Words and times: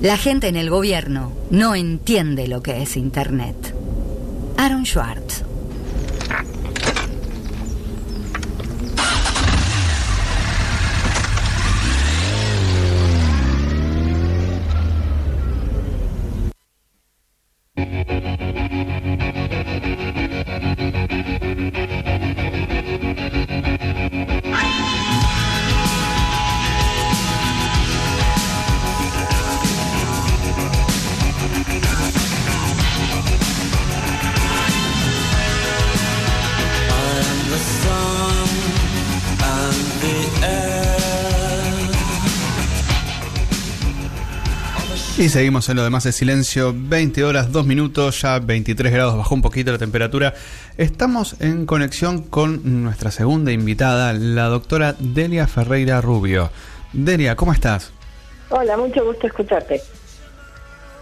La 0.00 0.16
gente 0.16 0.46
en 0.46 0.54
el 0.54 0.70
gobierno 0.70 1.32
no 1.50 1.74
entiende 1.74 2.46
lo 2.46 2.62
que 2.62 2.82
es 2.82 2.96
Internet. 2.96 3.74
Aaron 4.56 4.86
Schwartz. 4.86 5.47
Y 45.28 45.30
seguimos 45.30 45.68
en 45.68 45.76
lo 45.76 45.84
demás 45.84 46.04
de 46.04 46.12
silencio, 46.12 46.72
20 46.74 47.22
horas, 47.22 47.52
2 47.52 47.66
minutos, 47.66 48.22
ya 48.22 48.38
23 48.38 48.90
grados, 48.90 49.14
bajó 49.14 49.34
un 49.34 49.42
poquito 49.42 49.70
la 49.70 49.76
temperatura. 49.76 50.32
Estamos 50.78 51.36
en 51.40 51.66
conexión 51.66 52.22
con 52.22 52.82
nuestra 52.82 53.10
segunda 53.10 53.52
invitada, 53.52 54.14
la 54.14 54.46
doctora 54.46 54.94
Delia 54.98 55.46
Ferreira 55.46 56.00
Rubio. 56.00 56.50
Delia, 56.94 57.36
¿cómo 57.36 57.52
estás? 57.52 57.92
Hola, 58.48 58.78
mucho 58.78 59.04
gusto 59.04 59.26
escucharte. 59.26 59.82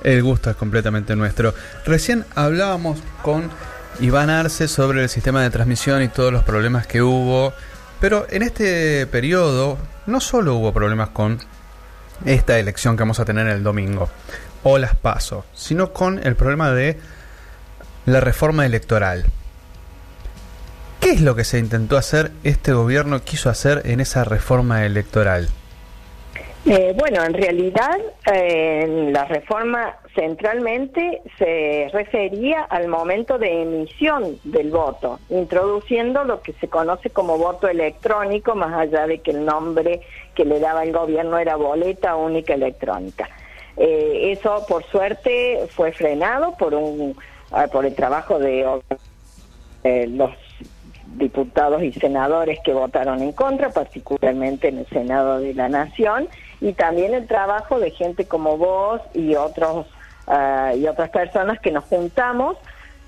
El 0.03 0.25
gusto 0.25 0.51
es 0.51 0.57
completamente 0.57 1.15
nuestro. 1.15 1.55
Recién 1.85 2.25
hablábamos 2.35 2.99
con 3.23 3.49
Iván 4.01 4.29
Arce 4.29 4.67
sobre 4.67 5.05
el 5.05 5.09
sistema 5.09 5.41
de 5.41 5.51
transmisión 5.51 6.03
y 6.03 6.09
todos 6.09 6.33
los 6.33 6.43
problemas 6.43 6.89
que 6.89 7.01
hubo, 7.01 7.53
pero 8.01 8.27
en 8.29 8.43
este 8.43 9.07
periodo 9.07 9.79
no 10.07 10.21
solo 10.21 10.57
hubo 10.57 10.73
problemas 10.73 11.11
con 11.11 11.39
esta 12.25 12.59
elección 12.59 12.97
que 12.97 13.03
vamos 13.03 13.21
a 13.21 13.25
tener 13.25 13.47
el 13.47 13.63
domingo, 13.63 14.09
o 14.63 14.79
las 14.79 14.97
paso, 14.97 15.45
sino 15.55 15.93
con 15.93 16.25
el 16.27 16.37
problema 16.37 16.73
de 16.73 16.97
la 18.07 18.21
reforma 18.21 18.65
electoral. 18.67 19.25
¿Qué 21.01 21.11
es 21.11 21.21
lo 21.21 21.37
que 21.37 21.45
se 21.45 21.59
intentó 21.59 21.97
hacer, 21.97 22.33
este 22.43 22.73
gobierno 22.73 23.21
quiso 23.21 23.51
hacer 23.51 23.83
en 23.85 24.01
esa 24.01 24.25
reforma 24.25 24.85
electoral? 24.85 25.49
Eh, 26.69 26.95
bueno, 26.99 27.23
en 27.23 27.33
realidad 27.33 27.97
eh, 28.33 29.09
la 29.13 29.25
reforma 29.27 29.99
centralmente 30.17 31.23
se 31.39 31.89
refería 31.93 32.63
al 32.63 32.89
momento 32.89 33.39
de 33.39 33.63
emisión 33.63 34.37
del 34.43 34.71
voto, 34.71 35.21
introduciendo 35.31 36.25
lo 36.25 36.43
que 36.43 36.55
se 36.55 36.67
conoce 36.67 37.11
como 37.11 37.39
voto 37.39 37.69
electrónico, 37.69 38.57
más 38.57 38.75
allá 38.75 39.07
de 39.07 39.19
que 39.19 39.31
el 39.31 39.45
nombre 39.45 40.01
que 40.37 40.45
le 40.45 40.61
daba 40.61 40.85
el 40.85 40.93
gobierno 40.93 41.39
era 41.39 41.57
boleta 41.57 42.15
única 42.15 42.55
electrónica. 42.55 43.29
Eh, 43.77 44.33
eso, 44.33 44.65
por 44.69 44.85
suerte, 44.85 45.67
fue 45.71 45.91
frenado 45.93 46.57
por 46.57 46.75
un 46.75 47.17
ah, 47.51 47.67
por 47.67 47.85
el 47.85 47.95
trabajo 47.95 48.39
de 48.39 48.65
los 50.09 50.31
diputados 51.17 51.83
y 51.83 51.93
senadores 51.93 52.59
que 52.65 52.73
votaron 52.73 53.23
en 53.23 53.33
contra, 53.33 53.71
particularmente 53.71 54.69
en 54.69 54.79
el 54.79 54.87
Senado 54.89 55.41
de 55.41 55.55
la 55.55 55.69
Nación, 55.69 56.29
y 56.61 56.73
también 56.73 57.15
el 57.15 57.27
trabajo 57.27 57.81
de 57.81 57.91
gente 57.91 58.27
como 58.27 58.57
vos 58.57 59.01
y 59.15 59.35
otros 59.35 59.87
ah, 60.27 60.73
y 60.77 60.87
otras 60.87 61.11
personas 61.11 61.61
que 61.61 61.71
nos 61.71 61.85
juntamos 61.85 62.57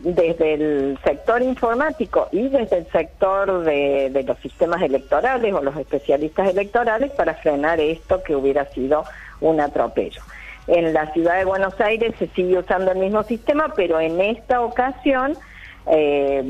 desde 0.00 0.54
el 0.54 0.98
sector 1.02 1.42
informático 1.42 2.28
y 2.30 2.48
desde 2.48 2.78
el 2.78 2.86
sector 2.86 3.64
de, 3.64 4.10
de, 4.10 4.22
los 4.22 4.38
sistemas 4.38 4.80
electorales 4.82 5.52
o 5.52 5.60
los 5.60 5.76
especialistas 5.76 6.48
electorales 6.50 7.10
para 7.12 7.34
frenar 7.34 7.80
esto 7.80 8.22
que 8.22 8.36
hubiera 8.36 8.64
sido 8.66 9.04
un 9.40 9.60
atropello. 9.60 10.22
En 10.68 10.92
la 10.92 11.12
ciudad 11.12 11.38
de 11.38 11.44
Buenos 11.44 11.80
Aires 11.80 12.14
se 12.18 12.28
sigue 12.28 12.58
usando 12.58 12.92
el 12.92 12.98
mismo 12.98 13.22
sistema, 13.24 13.72
pero 13.74 13.98
en 13.98 14.20
esta 14.20 14.60
ocasión, 14.60 15.36
eh, 15.86 16.44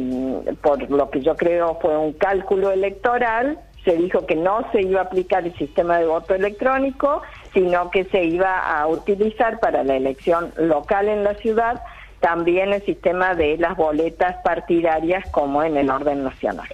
por 0.61 0.91
lo 0.91 1.09
que 1.09 1.21
yo 1.21 1.37
creo 1.37 1.79
fue 1.81 1.97
un 1.97 2.13
cálculo 2.13 2.71
electoral, 2.71 3.59
se 3.85 3.97
dijo 3.97 4.27
que 4.27 4.35
no 4.35 4.71
se 4.73 4.83
iba 4.83 5.01
a 5.01 5.05
aplicar 5.05 5.47
el 5.47 5.55
sistema 5.55 5.99
de 5.99 6.07
voto 6.07 6.35
electrónico, 6.35 7.23
sino 7.55 7.91
que 7.91 8.05
se 8.05 8.25
iba 8.25 8.59
a 8.59 8.87
utilizar 8.89 9.61
para 9.61 9.85
la 9.85 9.97
elección 9.97 10.53
local 10.57 11.09
en 11.09 11.25
la 11.25 11.35
ciudad 11.35 11.81
también 12.21 12.73
el 12.73 12.83
sistema 12.83 13.35
de 13.35 13.57
las 13.59 13.77
boletas 13.77 14.37
partidarias 14.43 15.25
como 15.31 15.63
en 15.63 15.77
el 15.77 15.91
orden 15.91 16.25
nacional. 16.25 16.69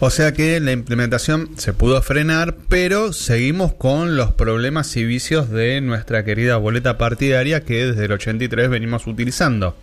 O 0.00 0.10
sea 0.10 0.32
que 0.32 0.58
la 0.60 0.72
implementación 0.72 1.56
se 1.56 1.72
pudo 1.72 2.02
frenar, 2.02 2.56
pero 2.68 3.12
seguimos 3.12 3.72
con 3.72 4.16
los 4.16 4.32
problemas 4.32 4.94
y 4.96 5.04
vicios 5.04 5.50
de 5.50 5.80
nuestra 5.80 6.24
querida 6.24 6.56
boleta 6.56 6.98
partidaria 6.98 7.64
que 7.64 7.86
desde 7.86 8.04
el 8.06 8.12
83 8.12 8.68
venimos 8.68 9.06
utilizando. 9.06 9.74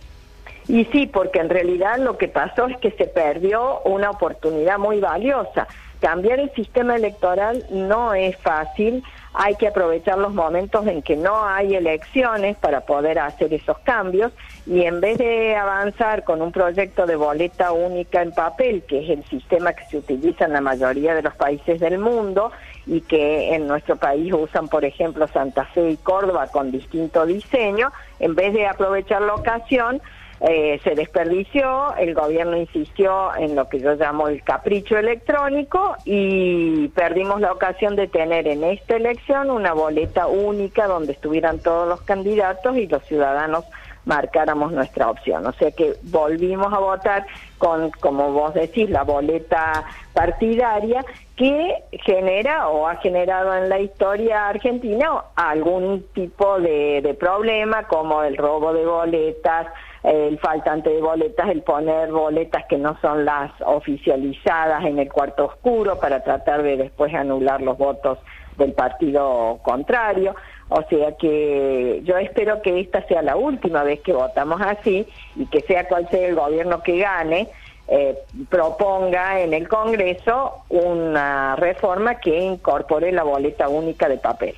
Y 0.68 0.84
sí, 0.86 1.06
porque 1.06 1.40
en 1.40 1.48
realidad 1.48 1.98
lo 1.98 2.18
que 2.18 2.28
pasó 2.28 2.66
es 2.68 2.76
que 2.76 2.92
se 2.92 3.06
perdió 3.06 3.80
una 3.80 4.10
oportunidad 4.10 4.78
muy 4.78 5.00
valiosa. 5.00 5.66
Cambiar 6.00 6.38
el 6.38 6.52
sistema 6.52 6.94
electoral 6.96 7.64
no 7.70 8.14
es 8.14 8.36
fácil, 8.36 9.02
hay 9.34 9.54
que 9.56 9.68
aprovechar 9.68 10.18
los 10.18 10.34
momentos 10.34 10.86
en 10.86 11.02
que 11.02 11.16
no 11.16 11.44
hay 11.44 11.74
elecciones 11.74 12.56
para 12.58 12.82
poder 12.82 13.18
hacer 13.18 13.52
esos 13.54 13.78
cambios 13.78 14.32
y 14.66 14.82
en 14.82 15.00
vez 15.00 15.18
de 15.18 15.56
avanzar 15.56 16.24
con 16.24 16.42
un 16.42 16.52
proyecto 16.52 17.06
de 17.06 17.16
boleta 17.16 17.72
única 17.72 18.22
en 18.22 18.32
papel, 18.32 18.82
que 18.82 19.04
es 19.04 19.10
el 19.10 19.24
sistema 19.24 19.72
que 19.72 19.84
se 19.86 19.98
utiliza 19.98 20.44
en 20.44 20.52
la 20.52 20.60
mayoría 20.60 21.14
de 21.14 21.22
los 21.22 21.34
países 21.34 21.80
del 21.80 21.98
mundo 21.98 22.52
y 22.86 23.00
que 23.00 23.54
en 23.54 23.66
nuestro 23.66 23.96
país 23.96 24.32
usan, 24.32 24.68
por 24.68 24.84
ejemplo, 24.84 25.26
Santa 25.28 25.64
Fe 25.66 25.90
y 25.90 25.96
Córdoba 25.96 26.48
con 26.48 26.70
distinto 26.70 27.24
diseño, 27.24 27.90
en 28.20 28.34
vez 28.34 28.52
de 28.52 28.66
aprovechar 28.66 29.22
la 29.22 29.34
ocasión, 29.34 30.02
eh, 30.44 30.80
se 30.82 30.96
desperdició, 30.96 31.94
el 31.96 32.14
gobierno 32.14 32.56
insistió 32.56 33.32
en 33.36 33.54
lo 33.54 33.68
que 33.68 33.78
yo 33.78 33.94
llamo 33.94 34.26
el 34.26 34.42
capricho 34.42 34.98
electrónico 34.98 35.94
y 36.04 36.88
perdimos 36.88 37.40
la 37.40 37.52
ocasión 37.52 37.94
de 37.94 38.08
tener 38.08 38.48
en 38.48 38.64
esta 38.64 38.96
elección 38.96 39.52
una 39.52 39.72
boleta 39.72 40.26
única 40.26 40.88
donde 40.88 41.12
estuvieran 41.12 41.60
todos 41.60 41.86
los 41.88 42.02
candidatos 42.02 42.76
y 42.76 42.88
los 42.88 43.04
ciudadanos 43.04 43.64
marcáramos 44.04 44.72
nuestra 44.72 45.10
opción. 45.10 45.46
O 45.46 45.52
sea 45.52 45.70
que 45.70 45.94
volvimos 46.02 46.72
a 46.72 46.78
votar 46.78 47.24
con, 47.58 47.92
como 48.00 48.32
vos 48.32 48.52
decís, 48.54 48.90
la 48.90 49.04
boleta 49.04 49.84
partidaria 50.12 51.04
que 51.36 51.84
genera 52.04 52.68
o 52.68 52.88
ha 52.88 52.96
generado 52.96 53.54
en 53.54 53.68
la 53.68 53.78
historia 53.78 54.48
argentina 54.48 55.22
algún 55.36 56.04
tipo 56.14 56.58
de, 56.58 57.00
de 57.00 57.14
problema 57.14 57.84
como 57.84 58.24
el 58.24 58.36
robo 58.36 58.72
de 58.72 58.84
boletas, 58.84 59.68
el 60.02 60.38
faltante 60.38 60.90
de 60.90 61.00
boletas, 61.00 61.48
el 61.48 61.62
poner 61.62 62.10
boletas 62.10 62.64
que 62.66 62.76
no 62.76 62.98
son 63.00 63.24
las 63.24 63.52
oficializadas 63.64 64.84
en 64.84 64.98
el 64.98 65.10
cuarto 65.10 65.46
oscuro 65.46 65.98
para 66.00 66.24
tratar 66.24 66.62
de 66.62 66.76
después 66.76 67.14
anular 67.14 67.60
los 67.60 67.78
votos 67.78 68.18
del 68.58 68.72
partido 68.72 69.60
contrario. 69.62 70.34
O 70.68 70.82
sea 70.88 71.16
que 71.16 72.00
yo 72.04 72.16
espero 72.18 72.62
que 72.62 72.80
esta 72.80 73.06
sea 73.06 73.22
la 73.22 73.36
última 73.36 73.84
vez 73.84 74.00
que 74.00 74.12
votamos 74.12 74.60
así 74.60 75.06
y 75.36 75.46
que 75.46 75.60
sea 75.60 75.86
cual 75.86 76.08
sea 76.10 76.28
el 76.28 76.34
gobierno 76.34 76.82
que 76.82 76.98
gane, 76.98 77.48
eh, 77.88 78.18
proponga 78.48 79.40
en 79.40 79.54
el 79.54 79.68
Congreso 79.68 80.64
una 80.68 81.56
reforma 81.56 82.16
que 82.16 82.38
incorpore 82.38 83.12
la 83.12 83.22
boleta 83.22 83.68
única 83.68 84.08
de 84.08 84.18
papel. 84.18 84.54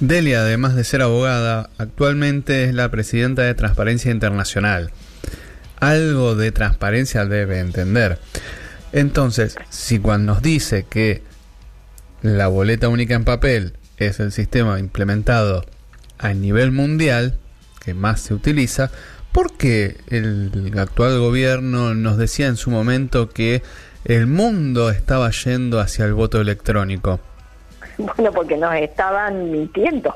Delia, 0.00 0.42
además 0.42 0.76
de 0.76 0.84
ser 0.84 1.02
abogada, 1.02 1.70
actualmente 1.76 2.62
es 2.62 2.74
la 2.74 2.88
presidenta 2.88 3.42
de 3.42 3.54
Transparencia 3.54 4.12
Internacional. 4.12 4.92
Algo 5.80 6.36
de 6.36 6.52
transparencia 6.52 7.24
debe 7.24 7.58
entender. 7.58 8.20
Entonces, 8.92 9.56
si 9.70 9.98
cuando 9.98 10.34
nos 10.34 10.42
dice 10.42 10.86
que 10.88 11.22
la 12.22 12.46
boleta 12.46 12.88
única 12.88 13.14
en 13.14 13.24
papel 13.24 13.72
es 13.96 14.20
el 14.20 14.30
sistema 14.30 14.78
implementado 14.78 15.64
a 16.16 16.32
nivel 16.32 16.70
mundial 16.70 17.36
que 17.84 17.92
más 17.92 18.20
se 18.20 18.34
utiliza, 18.34 18.92
¿por 19.32 19.56
qué 19.56 19.96
el 20.06 20.74
actual 20.78 21.18
gobierno 21.18 21.94
nos 21.94 22.18
decía 22.18 22.46
en 22.46 22.56
su 22.56 22.70
momento 22.70 23.30
que 23.30 23.64
el 24.04 24.28
mundo 24.28 24.90
estaba 24.90 25.28
yendo 25.32 25.80
hacia 25.80 26.04
el 26.04 26.14
voto 26.14 26.40
electrónico? 26.40 27.20
Bueno, 28.16 28.32
porque 28.32 28.56
nos 28.56 28.74
estaban 28.74 29.50
mintiendo. 29.50 30.14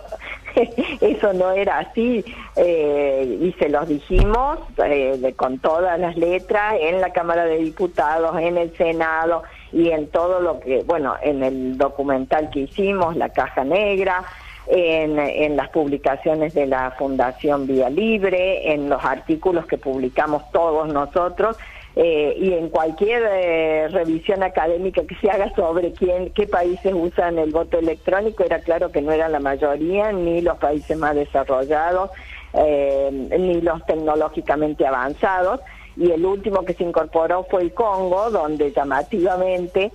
Eso 1.00 1.32
no 1.32 1.50
era 1.52 1.78
así 1.78 2.24
eh, 2.56 3.38
y 3.40 3.52
se 3.52 3.68
los 3.68 3.88
dijimos 3.88 4.58
eh, 4.84 5.32
con 5.36 5.58
todas 5.58 5.98
las 5.98 6.16
letras 6.16 6.74
en 6.78 7.00
la 7.00 7.10
Cámara 7.10 7.44
de 7.46 7.58
Diputados, 7.58 8.38
en 8.38 8.58
el 8.58 8.76
Senado 8.76 9.42
y 9.72 9.90
en 9.90 10.08
todo 10.08 10.40
lo 10.40 10.60
que, 10.60 10.82
bueno, 10.84 11.16
en 11.22 11.42
el 11.42 11.78
documental 11.78 12.50
que 12.50 12.60
hicimos, 12.60 13.16
La 13.16 13.30
Caja 13.30 13.64
Negra, 13.64 14.22
en, 14.66 15.18
en 15.18 15.56
las 15.56 15.70
publicaciones 15.70 16.54
de 16.54 16.66
la 16.66 16.92
Fundación 16.92 17.66
Vía 17.66 17.88
Libre, 17.88 18.72
en 18.72 18.88
los 18.88 19.02
artículos 19.04 19.66
que 19.66 19.78
publicamos 19.78 20.48
todos 20.52 20.92
nosotros. 20.92 21.56
Eh, 21.94 22.34
y 22.38 22.54
en 22.54 22.70
cualquier 22.70 23.22
eh, 23.30 23.88
revisión 23.88 24.42
académica 24.42 25.02
que 25.06 25.14
se 25.16 25.30
haga 25.30 25.54
sobre 25.54 25.92
quién, 25.92 26.30
qué 26.30 26.46
países 26.46 26.92
usan 26.94 27.38
el 27.38 27.50
voto 27.50 27.78
electrónico, 27.78 28.44
era 28.44 28.60
claro 28.60 28.90
que 28.90 29.02
no 29.02 29.12
era 29.12 29.28
la 29.28 29.40
mayoría, 29.40 30.10
ni 30.10 30.40
los 30.40 30.56
países 30.56 30.96
más 30.96 31.14
desarrollados, 31.14 32.10
eh, 32.54 33.10
ni 33.38 33.60
los 33.60 33.84
tecnológicamente 33.84 34.86
avanzados. 34.86 35.60
Y 35.94 36.10
el 36.10 36.24
último 36.24 36.64
que 36.64 36.72
se 36.72 36.84
incorporó 36.84 37.44
fue 37.44 37.60
el 37.60 37.74
Congo, 37.74 38.30
donde 38.30 38.72
llamativamente 38.72 39.92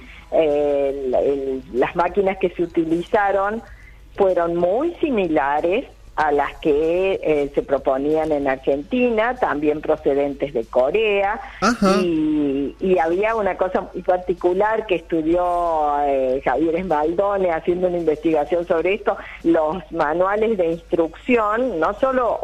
las 1.74 1.96
máquinas 1.96 2.38
que 2.38 2.52
se 2.52 2.62
utilizaron 2.62 3.64
fueron 4.16 4.58
muy 4.58 4.94
similares 4.96 5.86
a 6.18 6.32
las 6.32 6.58
que 6.58 7.20
eh, 7.24 7.52
se 7.54 7.62
proponían 7.62 8.32
en 8.32 8.48
Argentina, 8.48 9.36
también 9.36 9.82
procedentes 9.82 10.52
de 10.52 10.66
Corea, 10.66 11.40
y, 12.02 12.76
había 12.98 13.36
una 13.36 13.56
cosa 13.58 13.88
muy 13.94 14.02
particular 14.02 14.88
que 14.88 14.96
estudió 14.96 16.00
eh, 16.02 16.42
Javier 16.44 16.78
Esbaldone 16.78 17.52
haciendo 17.52 17.88
una 17.88 18.00
investigación 18.00 18.66
sobre 18.66 18.96
esto, 18.96 19.16
los 19.44 19.78
manuales 19.92 20.58
de 20.58 20.72
instrucción 20.72 21.80
no 21.80 21.94
solo 21.94 22.40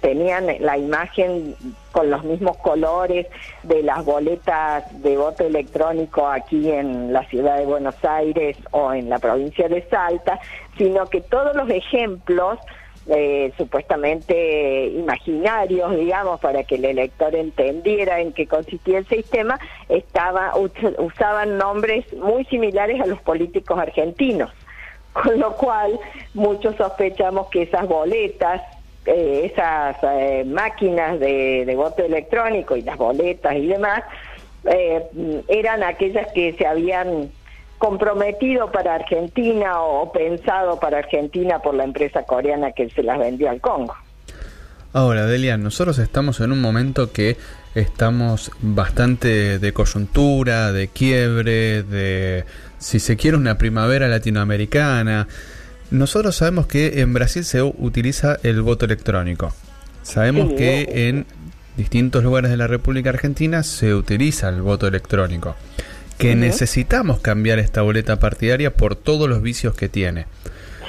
tenían 0.00 0.46
la 0.60 0.78
imagen 0.78 1.56
con 1.90 2.10
los 2.10 2.22
mismos 2.22 2.56
colores 2.58 3.26
de 3.64 3.82
las 3.82 4.04
boletas 4.04 4.84
de 5.02 5.16
voto 5.16 5.44
electrónico 5.44 6.28
aquí 6.28 6.70
en 6.70 7.12
la 7.12 7.24
ciudad 7.24 7.58
de 7.58 7.64
Buenos 7.64 7.96
Aires 8.04 8.56
o 8.70 8.92
en 8.92 9.08
la 9.08 9.18
provincia 9.18 9.68
de 9.68 9.82
Salta, 9.88 10.38
sino 10.78 11.06
que 11.06 11.20
todos 11.20 11.56
los 11.56 11.68
ejemplos 11.68 12.58
eh, 13.08 13.52
supuestamente 13.56 14.86
imaginarios, 14.88 15.94
digamos, 15.96 16.40
para 16.40 16.64
que 16.64 16.74
el 16.74 16.86
elector 16.86 17.34
entendiera 17.34 18.20
en 18.20 18.32
qué 18.32 18.46
consistía 18.46 18.98
el 18.98 19.06
sistema, 19.06 19.60
estaba, 19.88 20.54
usaban 20.98 21.56
nombres 21.56 22.12
muy 22.14 22.44
similares 22.46 23.00
a 23.00 23.06
los 23.06 23.20
políticos 23.22 23.78
argentinos. 23.78 24.50
Con 25.12 25.38
lo 25.38 25.52
cual, 25.56 25.98
muchos 26.34 26.76
sospechamos 26.76 27.48
que 27.48 27.62
esas 27.62 27.86
boletas 27.86 28.60
eh, 29.06 29.52
esas 29.52 29.96
eh, 30.02 30.44
máquinas 30.44 31.20
de, 31.20 31.64
de, 31.64 31.76
voto 31.76 32.04
electrónico 32.04 32.76
y 32.76 32.82
las 32.82 32.96
boletas 32.96 33.54
y 33.54 33.66
demás 33.66 34.02
eran 35.46 35.84
aquellas 35.84 36.26
que 36.32 36.54
se 36.54 36.66
habían 36.66 37.30
comprometido 37.78 38.70
para 38.70 38.94
Argentina 38.94 39.80
o 39.80 40.12
pensado 40.12 40.78
para 40.80 40.98
Argentina 40.98 41.58
por 41.58 41.74
la 41.74 41.84
empresa 41.84 42.22
coreana 42.22 42.72
que 42.72 42.88
se 42.90 43.02
las 43.02 43.18
vendió 43.18 43.50
al 43.50 43.60
Congo. 43.60 43.94
Ahora, 44.92 45.26
Delia, 45.26 45.58
nosotros 45.58 45.98
estamos 45.98 46.40
en 46.40 46.52
un 46.52 46.60
momento 46.60 47.12
que 47.12 47.36
estamos 47.74 48.50
bastante 48.62 49.58
de 49.58 49.72
coyuntura, 49.72 50.72
de 50.72 50.88
quiebre, 50.88 51.82
de, 51.82 52.44
si 52.78 52.98
se 52.98 53.16
quiere, 53.16 53.36
una 53.36 53.58
primavera 53.58 54.08
latinoamericana. 54.08 55.28
Nosotros 55.90 56.36
sabemos 56.36 56.66
que 56.66 57.02
en 57.02 57.12
Brasil 57.12 57.44
se 57.44 57.62
utiliza 57.62 58.38
el 58.42 58.62
voto 58.62 58.86
electrónico. 58.86 59.52
Sabemos 60.02 60.54
que 60.54 61.08
en 61.08 61.26
distintos 61.76 62.24
lugares 62.24 62.50
de 62.50 62.56
la 62.56 62.66
República 62.66 63.10
Argentina 63.10 63.62
se 63.62 63.94
utiliza 63.94 64.48
el 64.48 64.62
voto 64.62 64.86
electrónico 64.86 65.56
que 66.18 66.34
necesitamos 66.34 67.20
cambiar 67.20 67.58
esta 67.58 67.82
boleta 67.82 68.18
partidaria 68.18 68.74
por 68.74 68.96
todos 68.96 69.28
los 69.28 69.42
vicios 69.42 69.74
que 69.74 69.88
tiene. 69.88 70.26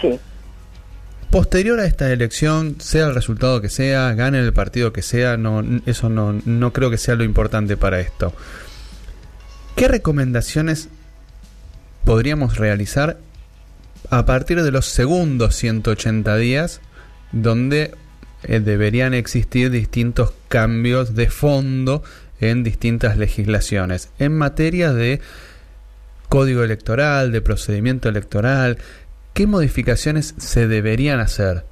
Sí. 0.02 0.20
Posterior 1.30 1.80
a 1.80 1.86
esta 1.86 2.12
elección, 2.12 2.78
sea 2.80 3.08
el 3.08 3.16
resultado 3.16 3.60
que 3.62 3.70
sea, 3.70 4.14
gane 4.14 4.40
el 4.40 4.54
partido 4.54 4.94
que 4.94 5.02
sea, 5.02 5.36
no, 5.36 5.64
eso 5.86 6.10
no, 6.10 6.40
no 6.46 6.72
creo 6.72 6.90
que 6.90 6.98
sea 6.98 7.16
lo 7.16 7.26
importante 7.26 7.76
para 7.76 8.00
esto. 8.00 8.34
¿Qué 9.76 9.88
recomendaciones 9.88 10.90
podríamos 12.06 12.58
realizar 12.58 13.18
a 14.10 14.26
partir 14.26 14.64
de 14.64 14.72
los 14.72 14.86
segundos 14.86 15.56
180 15.56 16.38
días 16.38 16.80
donde 17.34 17.94
eh, 18.44 18.60
deberían 18.62 19.14
existir 19.14 19.70
distintos 19.70 20.34
cambios 20.48 21.16
de 21.16 21.30
fondo 21.30 22.04
en 22.40 22.64
distintas 22.64 23.18
legislaciones 23.18 24.14
en 24.20 24.38
materia 24.38 24.94
de 24.94 25.20
código 26.30 26.64
electoral, 26.64 27.32
de 27.32 27.42
procedimiento 27.42 28.10
electoral. 28.10 28.78
¿Qué 29.34 29.48
modificaciones 29.48 30.36
se 30.38 30.68
deberían 30.68 31.20
hacer? 31.20 31.64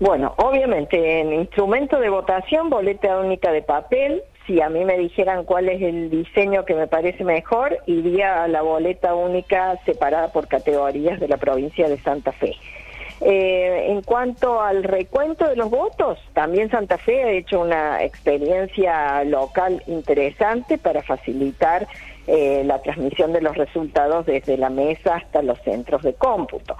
Bueno, 0.00 0.34
obviamente 0.38 1.20
en 1.20 1.32
instrumento 1.32 2.00
de 2.00 2.08
votación, 2.08 2.68
boleta 2.68 3.18
única 3.18 3.52
de 3.52 3.62
papel. 3.62 4.22
Si 4.46 4.60
a 4.60 4.68
mí 4.68 4.84
me 4.84 4.98
dijeran 4.98 5.44
cuál 5.44 5.68
es 5.68 5.80
el 5.80 6.10
diseño 6.10 6.64
que 6.64 6.74
me 6.74 6.88
parece 6.88 7.22
mejor, 7.22 7.78
iría 7.86 8.42
a 8.42 8.48
la 8.48 8.62
boleta 8.62 9.14
única 9.14 9.78
separada 9.86 10.32
por 10.32 10.48
categorías 10.48 11.20
de 11.20 11.28
la 11.28 11.36
provincia 11.36 11.88
de 11.88 11.98
Santa 11.98 12.32
Fe. 12.32 12.56
Eh, 13.24 13.86
en 13.88 14.02
cuanto 14.02 14.60
al 14.60 14.82
recuento 14.82 15.46
de 15.46 15.54
los 15.54 15.70
votos, 15.70 16.18
también 16.32 16.70
Santa 16.70 16.98
Fe 16.98 17.22
ha 17.22 17.30
hecho 17.30 17.60
una 17.60 18.02
experiencia 18.02 19.22
local 19.22 19.80
interesante 19.86 20.76
para 20.76 21.02
facilitar 21.02 21.86
eh, 22.26 22.62
la 22.64 22.82
transmisión 22.82 23.32
de 23.32 23.40
los 23.40 23.56
resultados 23.56 24.26
desde 24.26 24.56
la 24.56 24.70
mesa 24.70 25.16
hasta 25.16 25.40
los 25.40 25.60
centros 25.60 26.02
de 26.02 26.14
cómputo. 26.14 26.76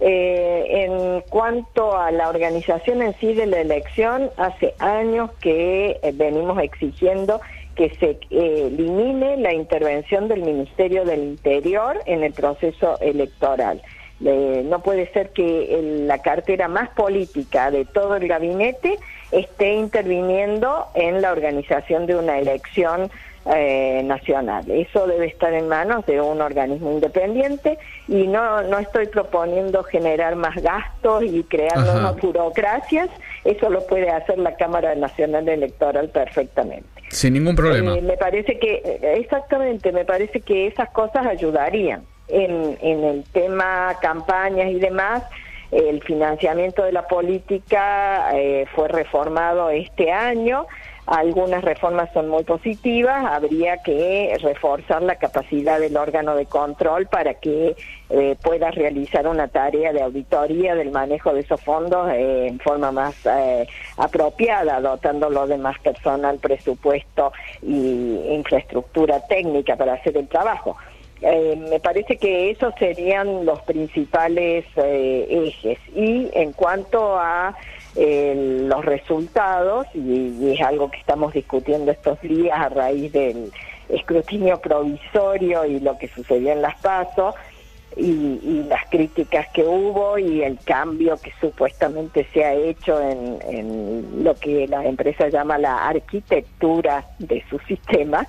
Eh, 0.00 0.84
en 0.84 1.22
cuanto 1.30 1.96
a 1.96 2.10
la 2.10 2.28
organización 2.28 3.00
en 3.00 3.14
sí 3.14 3.32
de 3.32 3.46
la 3.46 3.60
elección, 3.60 4.30
hace 4.36 4.74
años 4.78 5.30
que 5.40 5.98
venimos 6.12 6.58
exigiendo 6.62 7.40
que 7.74 7.88
se 7.94 8.18
elimine 8.30 9.38
la 9.38 9.54
intervención 9.54 10.28
del 10.28 10.42
Ministerio 10.42 11.06
del 11.06 11.22
Interior 11.22 11.98
en 12.04 12.22
el 12.22 12.34
proceso 12.34 13.00
electoral 13.00 13.80
no 14.20 14.82
puede 14.82 15.12
ser 15.12 15.30
que 15.30 15.78
la 16.06 16.18
cartera 16.18 16.68
más 16.68 16.88
política 16.90 17.70
de 17.70 17.84
todo 17.84 18.16
el 18.16 18.28
gabinete 18.28 18.98
esté 19.30 19.74
interviniendo 19.74 20.86
en 20.94 21.20
la 21.20 21.32
organización 21.32 22.06
de 22.06 22.16
una 22.16 22.38
elección 22.38 23.10
eh, 23.54 24.02
nacional. 24.04 24.68
Eso 24.68 25.06
debe 25.06 25.26
estar 25.26 25.52
en 25.52 25.68
manos 25.68 26.04
de 26.06 26.20
un 26.20 26.40
organismo 26.40 26.90
independiente 26.90 27.78
y 28.08 28.26
no, 28.26 28.62
no 28.62 28.78
estoy 28.78 29.06
proponiendo 29.06 29.84
generar 29.84 30.34
más 30.34 30.56
gastos 30.56 31.22
y 31.22 31.44
crear 31.44 31.78
nuevas 31.78 32.16
burocracias. 32.16 33.08
Eso 33.44 33.70
lo 33.70 33.86
puede 33.86 34.10
hacer 34.10 34.38
la 34.38 34.56
Cámara 34.56 34.96
Nacional 34.96 35.48
Electoral 35.48 36.08
perfectamente. 36.08 36.88
Sin 37.10 37.34
ningún 37.34 37.54
problema. 37.54 37.96
Eh, 37.96 38.02
me 38.02 38.16
parece 38.16 38.58
que, 38.58 38.98
exactamente, 39.16 39.92
me 39.92 40.04
parece 40.04 40.40
que 40.40 40.66
esas 40.66 40.90
cosas 40.90 41.24
ayudarían 41.26 42.02
en, 42.28 42.78
en 42.80 43.04
el 43.04 43.24
tema 43.24 43.96
campañas 44.00 44.70
y 44.70 44.78
demás, 44.78 45.22
el 45.70 46.02
financiamiento 46.02 46.84
de 46.84 46.92
la 46.92 47.06
política 47.06 48.30
eh, 48.34 48.66
fue 48.74 48.88
reformado 48.88 49.70
este 49.70 50.12
año. 50.12 50.66
Algunas 51.06 51.62
reformas 51.62 52.10
son 52.12 52.28
muy 52.28 52.42
positivas. 52.42 53.24
Habría 53.26 53.76
que 53.78 54.36
reforzar 54.42 55.02
la 55.02 55.16
capacidad 55.16 55.78
del 55.78 55.96
órgano 55.96 56.34
de 56.34 56.46
control 56.46 57.06
para 57.06 57.34
que 57.34 57.76
eh, 58.10 58.36
pueda 58.42 58.72
realizar 58.72 59.26
una 59.28 59.46
tarea 59.46 59.92
de 59.92 60.02
auditoría 60.02 60.74
del 60.74 60.90
manejo 60.90 61.32
de 61.32 61.40
esos 61.40 61.60
fondos 61.60 62.10
eh, 62.10 62.48
en 62.48 62.58
forma 62.58 62.90
más 62.90 63.14
apropiada, 63.96 64.80
dotándolo 64.80 65.46
de 65.46 65.58
más 65.58 65.78
personal, 65.78 66.38
presupuesto 66.38 67.32
y 67.62 68.20
infraestructura 68.30 69.20
técnica 69.28 69.76
para 69.76 69.94
hacer 69.94 70.16
el 70.16 70.26
trabajo. 70.26 70.76
Eh, 71.22 71.56
me 71.70 71.80
parece 71.80 72.18
que 72.18 72.50
esos 72.50 72.74
serían 72.78 73.46
los 73.46 73.60
principales 73.62 74.66
eh, 74.76 75.26
ejes. 75.30 75.78
Y 75.94 76.30
en 76.34 76.52
cuanto 76.52 77.18
a 77.18 77.56
eh, 77.94 78.62
los 78.68 78.84
resultados, 78.84 79.86
y, 79.94 80.52
es 80.52 80.60
algo 80.60 80.90
que 80.90 80.98
estamos 80.98 81.32
discutiendo 81.32 81.90
estos 81.90 82.20
días 82.20 82.58
a 82.58 82.68
raíz 82.68 83.12
del 83.12 83.50
escrutinio 83.88 84.60
provisorio 84.60 85.64
y 85.64 85.80
lo 85.80 85.96
que 85.96 86.08
sucedió 86.08 86.52
en 86.52 86.60
las 86.60 86.76
pasos, 86.80 87.34
y, 87.96 88.64
las 88.68 88.84
críticas 88.90 89.46
que 89.54 89.62
hubo 89.62 90.18
y 90.18 90.42
el 90.42 90.58
cambio 90.58 91.16
que 91.16 91.32
supuestamente 91.40 92.26
se 92.34 92.44
ha 92.44 92.52
hecho 92.52 93.00
en 93.00 94.22
lo 94.22 94.34
que 94.34 94.68
la 94.68 94.84
empresa 94.84 95.28
llama 95.28 95.56
la 95.56 95.86
arquitectura 95.86 97.06
de 97.18 97.42
su 97.48 97.58
sistema, 97.60 98.26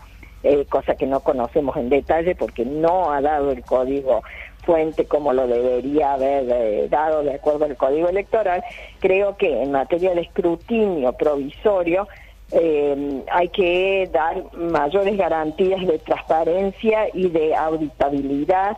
eh, 0.47 0.65
cosa 0.69 0.95
que 0.95 1.05
no 1.05 1.19
conocemos 1.21 1.75
en 1.77 1.89
detalle 1.89 2.35
porque 2.35 2.65
no 2.65 3.11
ha 3.11 3.21
dado 3.21 3.51
el 3.51 3.63
código 3.63 4.23
fuente 4.63 5.05
como 5.05 5.31
lo 5.31 5.47
debería 5.47 6.13
haber 6.13 6.45
eh, 6.49 6.87
dado 6.89 7.23
de 7.23 7.35
acuerdo 7.35 7.65
al 7.65 7.77
código 7.77 8.09
electoral, 8.09 8.63
creo 8.99 9.37
que 9.37 9.63
en 9.63 9.71
materia 9.71 10.13
de 10.13 10.21
escrutinio 10.21 11.13
provisorio 11.13 12.07
eh, 12.51 13.23
hay 13.31 13.49
que 13.49 14.09
dar 14.11 14.43
mayores 14.55 15.17
garantías 15.17 15.85
de 15.85 15.99
transparencia 15.99 17.07
y 17.13 17.29
de 17.29 17.55
auditabilidad 17.55 18.77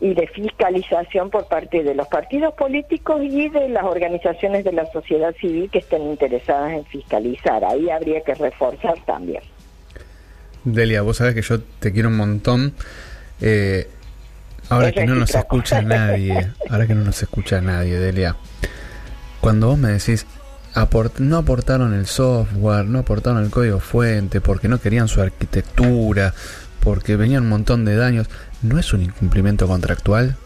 y 0.00 0.14
de 0.14 0.26
fiscalización 0.28 1.30
por 1.30 1.46
parte 1.46 1.82
de 1.82 1.94
los 1.94 2.06
partidos 2.06 2.54
políticos 2.54 3.20
y 3.22 3.48
de 3.48 3.68
las 3.68 3.84
organizaciones 3.84 4.64
de 4.64 4.72
la 4.72 4.86
sociedad 4.92 5.34
civil 5.40 5.68
que 5.70 5.78
estén 5.78 6.02
interesadas 6.02 6.72
en 6.72 6.84
fiscalizar. 6.84 7.64
Ahí 7.64 7.90
habría 7.90 8.20
que 8.20 8.34
reforzar 8.34 8.94
también. 9.04 9.42
Delia, 10.72 11.02
vos 11.02 11.18
sabés 11.18 11.34
que 11.34 11.42
yo 11.42 11.60
te 11.60 11.92
quiero 11.92 12.08
un 12.08 12.16
montón. 12.16 12.72
Eh, 13.40 13.88
ahora 14.68 14.92
que 14.92 15.06
no 15.06 15.14
nos 15.14 15.34
escucha 15.34 15.82
nadie, 15.82 16.52
ahora 16.68 16.86
que 16.86 16.94
no 16.94 17.04
nos 17.04 17.22
escucha 17.22 17.60
nadie, 17.60 17.98
Delia, 17.98 18.36
cuando 19.40 19.68
vos 19.68 19.78
me 19.78 19.90
decís, 19.90 20.26
no 21.18 21.38
aportaron 21.38 21.94
el 21.94 22.06
software, 22.06 22.84
no 22.86 23.00
aportaron 23.00 23.42
el 23.42 23.50
código 23.50 23.80
fuente 23.80 24.40
porque 24.40 24.68
no 24.68 24.80
querían 24.80 25.08
su 25.08 25.20
arquitectura, 25.20 26.34
porque 26.80 27.16
venían 27.16 27.44
un 27.44 27.48
montón 27.48 27.84
de 27.84 27.96
daños, 27.96 28.28
¿no 28.62 28.78
es 28.78 28.92
un 28.92 29.02
incumplimiento 29.02 29.66
contractual? 29.66 30.36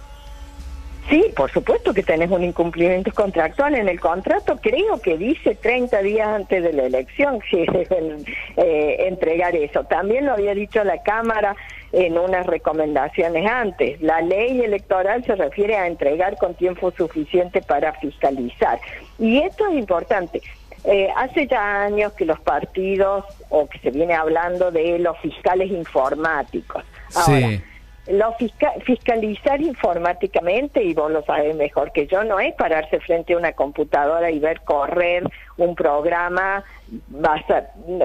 Sí, 1.12 1.26
por 1.36 1.50
supuesto 1.50 1.92
que 1.92 2.02
tenés 2.02 2.30
un 2.30 2.42
incumplimiento 2.42 3.12
contractual. 3.12 3.74
En 3.74 3.86
el 3.86 4.00
contrato 4.00 4.56
creo 4.62 4.98
que 4.98 5.18
dice 5.18 5.54
30 5.54 6.00
días 6.00 6.26
antes 6.26 6.62
de 6.62 6.72
la 6.72 6.84
elección 6.84 7.38
que 7.50 7.66
deben 7.70 8.24
eh, 8.56 8.96
entregar 9.08 9.54
eso. 9.54 9.84
También 9.84 10.24
lo 10.24 10.32
había 10.32 10.54
dicho 10.54 10.82
la 10.84 11.02
Cámara 11.02 11.54
en 11.92 12.16
unas 12.16 12.46
recomendaciones 12.46 13.46
antes. 13.46 14.00
La 14.00 14.22
ley 14.22 14.62
electoral 14.62 15.22
se 15.26 15.34
refiere 15.34 15.76
a 15.76 15.86
entregar 15.86 16.38
con 16.38 16.54
tiempo 16.54 16.90
suficiente 16.92 17.60
para 17.60 17.92
fiscalizar. 18.00 18.80
Y 19.18 19.42
esto 19.42 19.66
es 19.68 19.74
importante. 19.74 20.40
Eh, 20.84 21.10
hace 21.14 21.46
ya 21.46 21.82
años 21.82 22.14
que 22.14 22.24
los 22.24 22.40
partidos, 22.40 23.26
o 23.50 23.68
que 23.68 23.78
se 23.80 23.90
viene 23.90 24.14
hablando 24.14 24.70
de 24.70 24.98
los 24.98 25.18
fiscales 25.18 25.70
informáticos. 25.70 26.82
Ahora, 27.14 27.60
lo 28.08 28.34
fiscalizar 28.84 29.60
informáticamente, 29.60 30.82
y 30.82 30.92
vos 30.92 31.10
lo 31.10 31.22
sabes 31.22 31.54
mejor 31.54 31.92
que 31.92 32.06
yo, 32.06 32.24
no 32.24 32.40
es 32.40 32.52
pararse 32.54 32.98
frente 33.00 33.34
a 33.34 33.36
una 33.36 33.52
computadora 33.52 34.30
y 34.30 34.40
ver 34.40 34.60
correr 34.62 35.24
un 35.56 35.74
programa. 35.74 36.64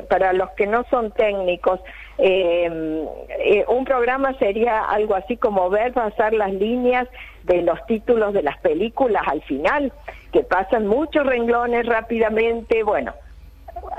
Para 0.08 0.34
los 0.34 0.52
que 0.52 0.68
no 0.68 0.86
son 0.90 1.12
técnicos, 1.12 1.80
eh, 2.20 3.06
eh, 3.40 3.66
un 3.68 3.86
programa 3.86 4.34
sería 4.38 4.86
algo 4.86 5.16
así 5.16 5.36
como 5.36 5.70
ver 5.70 5.94
pasar 5.94 6.34
las 6.34 6.54
líneas 6.54 7.08
de 7.44 7.64
los 7.64 7.84
títulos 7.88 8.34
de 8.34 8.44
las 8.44 8.58
películas 8.60 9.24
al 9.26 9.42
final, 9.42 9.92
que 10.32 10.44
pasan 10.44 10.86
muchos 10.86 11.26
renglones 11.26 11.86
rápidamente. 11.86 12.84
Bueno, 12.84 13.14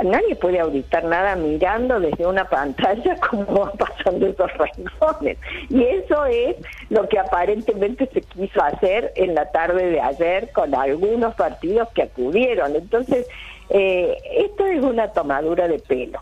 nadie 0.05 0.37
puede 0.37 0.61
auditar 0.61 1.05
nada 1.05 1.37
mirando 1.37 2.01
desde 2.01 2.27
una 2.27 2.49
pantalla 2.49 3.17
cómo 3.31 3.47
van 3.47 3.77
pasando 3.77 4.27
esos 4.27 4.51
renglones. 4.55 5.39
Y 5.69 5.83
eso 5.83 6.25
es 6.27 6.57
lo 6.91 7.09
que 7.09 7.19
aparentemente 7.19 8.09
se 8.13 8.23
quiso 8.23 8.63
hacer 8.63 9.13
en 9.17 9.35
la 9.35 9.51
tarde 9.51 9.91
de 9.91 10.01
ayer 10.01 10.51
con 10.53 10.75
algunos 10.75 11.35
partidos 11.35 11.89
que 11.95 12.03
acudieron. 12.03 12.77
Entonces, 12.77 13.27
eh, 13.71 14.17
esto 14.37 14.67
es 14.67 14.83
una 14.83 15.09
tomadura 15.09 15.69
de 15.69 15.79
pelo, 15.79 16.21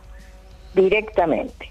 directamente. 0.75 1.71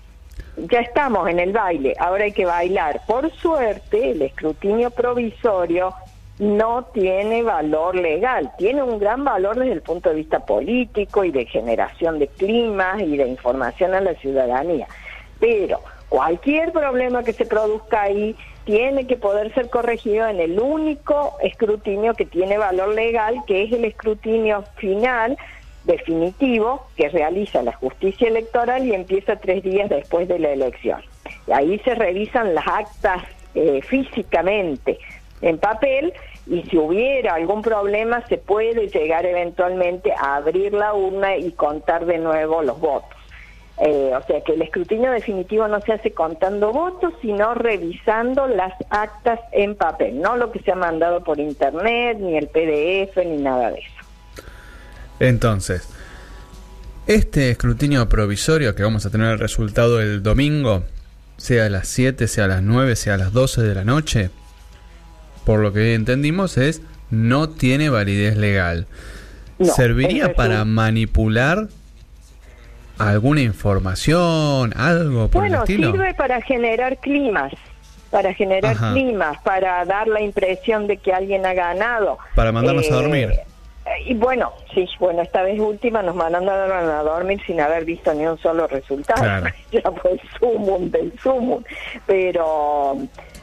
Ya 0.58 0.80
estamos 0.80 1.28
en 1.28 1.40
el 1.40 1.52
baile, 1.52 1.96
ahora 2.00 2.24
hay 2.24 2.32
que 2.32 2.46
bailar. 2.46 3.02
Por 3.06 3.30
suerte, 3.32 4.12
el 4.12 4.22
escrutinio 4.22 4.90
provisorio 4.90 5.94
no 6.39 6.84
tiene 6.94 7.44
valor 7.44 7.96
legal, 7.96 8.51
tiene 8.58 8.84
un 8.84 9.00
gran 9.00 9.24
valor 9.24 9.58
desde 9.58 9.72
el 9.72 9.82
punto 9.82 10.10
de 10.10 10.15
vista 10.15 10.46
político 10.46 11.24
y 11.24 11.32
de 11.32 11.46
generación 11.46 12.20
de 12.20 12.27
climas 12.27 13.01
y 13.01 13.15
de 13.15 13.27
información 13.27 13.94
a 13.94 14.01
la 14.01 14.15
ciudadanía. 14.15 14.88
Pero 15.39 15.80
cualquier 16.10 16.72
problema 16.74 17.24
que 17.24 17.34
se 17.34 17.46
produzca 17.46 18.01
ahí 18.01 18.36
tiene 18.65 19.08
que 19.08 19.15
poder 19.15 19.54
ser 19.54 19.70
corregido 19.70 20.27
en 20.27 20.39
el 20.39 20.60
único 20.60 21.38
escrutinio 21.42 22.15
que 22.15 22.25
tiene 22.25 22.58
valor 22.58 22.89
legal, 22.89 23.44
que 23.48 23.63
es 23.63 23.72
el 23.72 23.86
escrutinio 23.86 24.63
final 24.75 25.38
definitivo 25.86 26.88
que 26.98 27.10
realiza 27.10 27.62
la 27.62 27.74
justicia 27.74 28.27
electoral 28.27 28.86
y 28.86 28.94
empieza 28.94 29.36
tres 29.36 29.63
días 29.63 29.88
después 29.88 30.27
de 30.27 30.39
la 30.39 30.50
elección. 30.50 31.01
Y 31.48 31.51
ahí 31.51 31.80
se 31.80 31.96
revisan 31.96 32.56
las 32.56 32.68
actas 32.68 33.24
eh, 33.54 33.82
físicamente 33.84 34.98
en 35.42 35.58
papel 35.58 36.13
y 36.48 36.63
si 36.63 36.77
hubiera 36.77 37.34
algún 37.34 37.62
problema 37.62 38.25
se 38.27 38.38
puede 38.38 38.88
llegar 38.88 39.25
eventualmente 39.25 40.13
a 40.13 40.36
abrir 40.36 40.74
la 40.74 40.94
urna 40.94 41.38
y 41.38 41.51
contar 41.51 42.06
de 42.06 42.18
nuevo 42.20 42.62
los 42.62 42.80
votos. 42.80 43.10
Eh, 43.77 44.13
o 44.15 44.25
sea 44.25 44.42
que 44.42 44.54
el 44.54 44.62
escrutinio 44.62 45.12
definitivo 45.12 45.68
no 45.68 45.82
se 45.82 45.92
hace 45.92 46.12
contando 46.12 46.72
votos, 46.72 47.13
sino 47.22 47.54
revisando 47.56 48.48
las 48.48 48.74
actas 48.89 49.39
en 49.51 49.75
papel, 49.75 50.22
no 50.22 50.38
lo 50.38 50.51
que 50.51 50.60
se 50.60 50.72
ha 50.72 50.75
mandado 50.75 51.24
por 51.24 51.39
internet, 51.39 52.18
ni 52.20 52.38
el 52.38 52.48
PDF, 52.48 53.18
ni 53.25 53.38
nada 53.38 53.72
de 53.72 53.80
eso. 53.80 53.89
Entonces, 55.20 55.89
este 57.06 57.50
escrutinio 57.50 58.08
provisorio 58.08 58.75
que 58.75 58.84
vamos 58.84 59.06
a 59.06 59.10
tener 59.10 59.32
el 59.32 59.39
resultado 59.39 60.00
el 60.00 60.24
domingo, 60.24 60.84
sea 61.36 61.65
a 61.65 61.70
las 61.70 61.89
7, 61.89 62.30
sea 62.30 62.46
a 62.46 62.48
las 62.48 62.62
9, 62.62 62.96
sea 62.96 63.15
a 63.15 63.18
las 63.18 63.34
12 63.34 63.62
de 63.62 63.75
la 63.75 63.84
noche, 63.84 64.30
por 65.46 65.60
lo 65.60 65.72
que 65.72 65.94
entendimos, 65.94 66.58
es 66.58 66.82
no 67.12 67.50
tiene 67.50 67.90
validez 67.90 68.36
legal. 68.36 68.88
¿Serviría 69.62 70.34
para 70.34 70.66
manipular 70.66 71.68
alguna 72.98 73.42
información, 73.42 74.74
algo 74.75 75.30
por 75.30 75.44
bueno, 75.44 75.58
el 75.58 75.62
estilo? 75.64 75.92
sirve 75.92 76.14
para 76.14 76.42
generar 76.42 76.98
climas, 76.98 77.54
para 78.12 78.34
generar 78.34 78.75
climas, 78.94 79.38
para 79.44 79.86
dar 79.86 80.08
la 80.08 80.22
impresión 80.22 80.88
de 80.88 80.98
que 80.98 81.14
alguien 81.14 81.46
ha 81.46 81.54
ganado. 81.54 82.18
Para 82.36 82.52
mandarnos 82.52 82.86
a 82.86 82.90
eh, 82.90 82.92
dormir. 82.92 83.40
Y 84.06 84.16
bueno, 84.16 84.52
sí, 84.74 84.88
bueno, 85.00 85.22
esta 85.22 85.44
vez 85.44 85.60
última 85.60 86.02
nos 86.02 86.16
mandaron 86.16 86.90
a 86.90 87.04
dormir 87.04 87.40
sin 87.46 87.62
haber 87.62 87.86
visto 87.86 88.14
ni 88.14 88.25
un 88.25 88.38
solo 88.40 88.68
resultado. 88.68 89.48
ya 89.72 89.82
fue 89.92 90.14
el 90.14 90.22
sumum 90.40 90.90
del 90.90 91.14
sumum. 91.20 91.64
Pero 92.08 92.98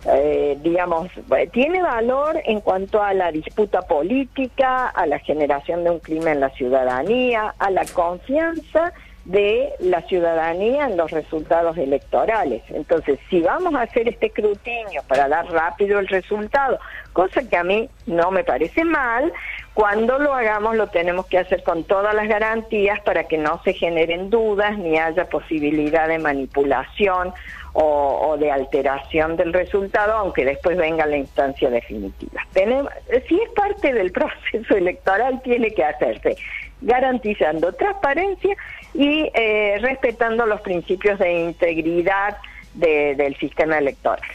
eh, 0.06 0.58
digamos, 0.62 1.08
tiene 1.52 1.82
valor 1.82 2.40
en 2.44 2.60
cuanto 2.60 3.02
a 3.02 3.14
la 3.14 3.30
disputa 3.30 3.82
política, 3.82 4.88
a 4.88 5.06
la 5.06 5.18
generación 5.20 5.84
de 5.84 5.90
un 5.90 5.98
clima 6.00 6.32
en 6.32 6.40
la 6.40 6.50
ciudadanía, 6.50 7.54
a 7.58 7.70
la 7.70 7.84
confianza 7.84 8.92
de 9.24 9.72
la 9.78 10.02
ciudadanía 10.02 10.86
en 10.86 10.96
los 10.96 11.10
resultados 11.12 11.78
electorales. 11.78 12.62
Entonces, 12.70 13.20
si 13.30 13.40
vamos 13.40 13.74
a 13.74 13.82
hacer 13.82 14.08
este 14.08 14.26
escrutinio 14.26 15.02
para 15.06 15.28
dar 15.28 15.46
rápido 15.46 16.00
el 16.00 16.08
resultado, 16.08 16.78
cosa 17.12 17.48
que 17.48 17.56
a 17.56 17.62
mí 17.62 17.88
no 18.06 18.32
me 18.32 18.42
parece 18.42 18.84
mal, 18.84 19.32
cuando 19.74 20.18
lo 20.18 20.34
hagamos 20.34 20.76
lo 20.76 20.88
tenemos 20.88 21.26
que 21.26 21.38
hacer 21.38 21.62
con 21.62 21.84
todas 21.84 22.14
las 22.14 22.28
garantías 22.28 23.00
para 23.00 23.24
que 23.24 23.38
no 23.38 23.60
se 23.64 23.72
generen 23.72 24.28
dudas 24.28 24.76
ni 24.76 24.98
haya 24.98 25.28
posibilidad 25.28 26.08
de 26.08 26.18
manipulación 26.18 27.32
o, 27.74 28.36
de 28.38 28.50
alteración 28.50 29.36
del 29.36 29.52
resultado, 29.52 30.12
aunque 30.12 30.44
después 30.44 30.76
venga 30.76 31.06
la 31.06 31.16
instancia 31.16 31.70
definitiva. 31.70 32.42
Tenemos, 32.52 32.92
si 33.26 33.40
es 33.40 33.50
parte 33.52 33.94
del 33.94 34.12
proceso 34.12 34.76
electoral, 34.76 35.40
tiene 35.42 35.72
que 35.72 35.84
hacerse 35.84 36.36
garantizando 36.82 37.72
transparencia 37.72 38.54
y 38.92 39.30
eh, 39.32 39.78
respetando 39.80 40.44
los 40.44 40.60
principios 40.60 41.18
de 41.18 41.32
integridad 41.32 42.36
del 42.74 43.36
sistema 43.38 43.78
electoral. 43.78 44.26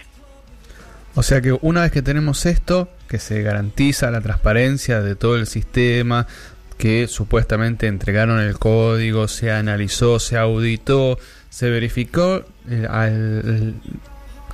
O 1.16 1.24
sea 1.24 1.42
que 1.42 1.58
una 1.62 1.82
vez 1.82 1.92
que 1.92 2.04
tenemos 2.04 2.46
esto, 2.46 2.88
que 3.08 3.20
se 3.20 3.42
garantiza 3.42 4.12
la 4.12 4.22
transparencia 4.22 5.02
de 5.02 5.16
todo 5.16 5.38
el 5.38 5.48
sistema, 5.48 6.28
que 6.78 7.08
supuestamente 7.08 7.88
entregaron 7.88 8.40
el 8.40 8.58
código, 8.60 9.28
se 9.28 9.52
analizó, 9.52 10.20
se 10.20 10.38
auditó, 10.38 11.18
se 11.50 11.70
verificó 11.70 12.44
eh, 12.70 13.74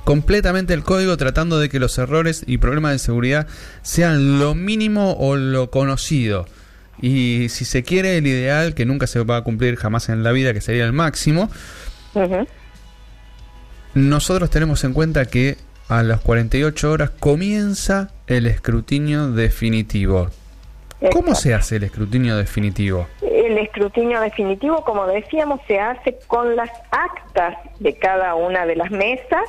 completamente 0.04 0.74
el 0.74 0.82
código 0.82 1.16
tratando 1.16 1.58
de 1.58 1.68
que 1.68 1.78
los 1.78 1.98
errores 1.98 2.44
y 2.46 2.58
problemas 2.58 2.92
de 2.92 2.98
seguridad 2.98 3.46
sean 3.82 4.38
lo 4.38 4.54
mínimo 4.54 5.12
o 5.18 5.36
lo 5.36 5.70
conocido. 5.70 6.46
Y 7.00 7.48
si 7.50 7.64
se 7.64 7.82
quiere 7.82 8.16
el 8.16 8.26
ideal, 8.26 8.74
que 8.74 8.86
nunca 8.86 9.06
se 9.06 9.22
va 9.22 9.38
a 9.38 9.44
cumplir 9.44 9.76
jamás 9.76 10.08
en 10.08 10.22
la 10.22 10.32
vida, 10.32 10.54
que 10.54 10.60
sería 10.60 10.84
el 10.84 10.92
máximo, 10.92 11.50
nosotros 13.94 14.48
tenemos 14.50 14.84
en 14.84 14.92
cuenta 14.92 15.26
que 15.26 15.58
a 15.88 16.02
las 16.02 16.20
48 16.20 16.90
horas 16.90 17.10
comienza 17.10 18.10
el 18.26 18.46
escrutinio 18.46 19.30
definitivo. 19.30 20.28
¿Cómo 21.12 21.34
se 21.34 21.52
hace 21.52 21.76
el 21.76 21.84
escrutinio 21.84 22.36
definitivo? 22.36 23.06
El 23.20 23.58
escrutinio 23.58 24.20
definitivo, 24.20 24.82
como 24.84 25.06
decíamos, 25.06 25.60
se 25.66 25.78
hace 25.78 26.18
con 26.26 26.56
las 26.56 26.70
actas 26.90 27.56
de 27.78 27.94
cada 27.98 28.34
una 28.34 28.64
de 28.64 28.76
las 28.76 28.90
mesas 28.90 29.44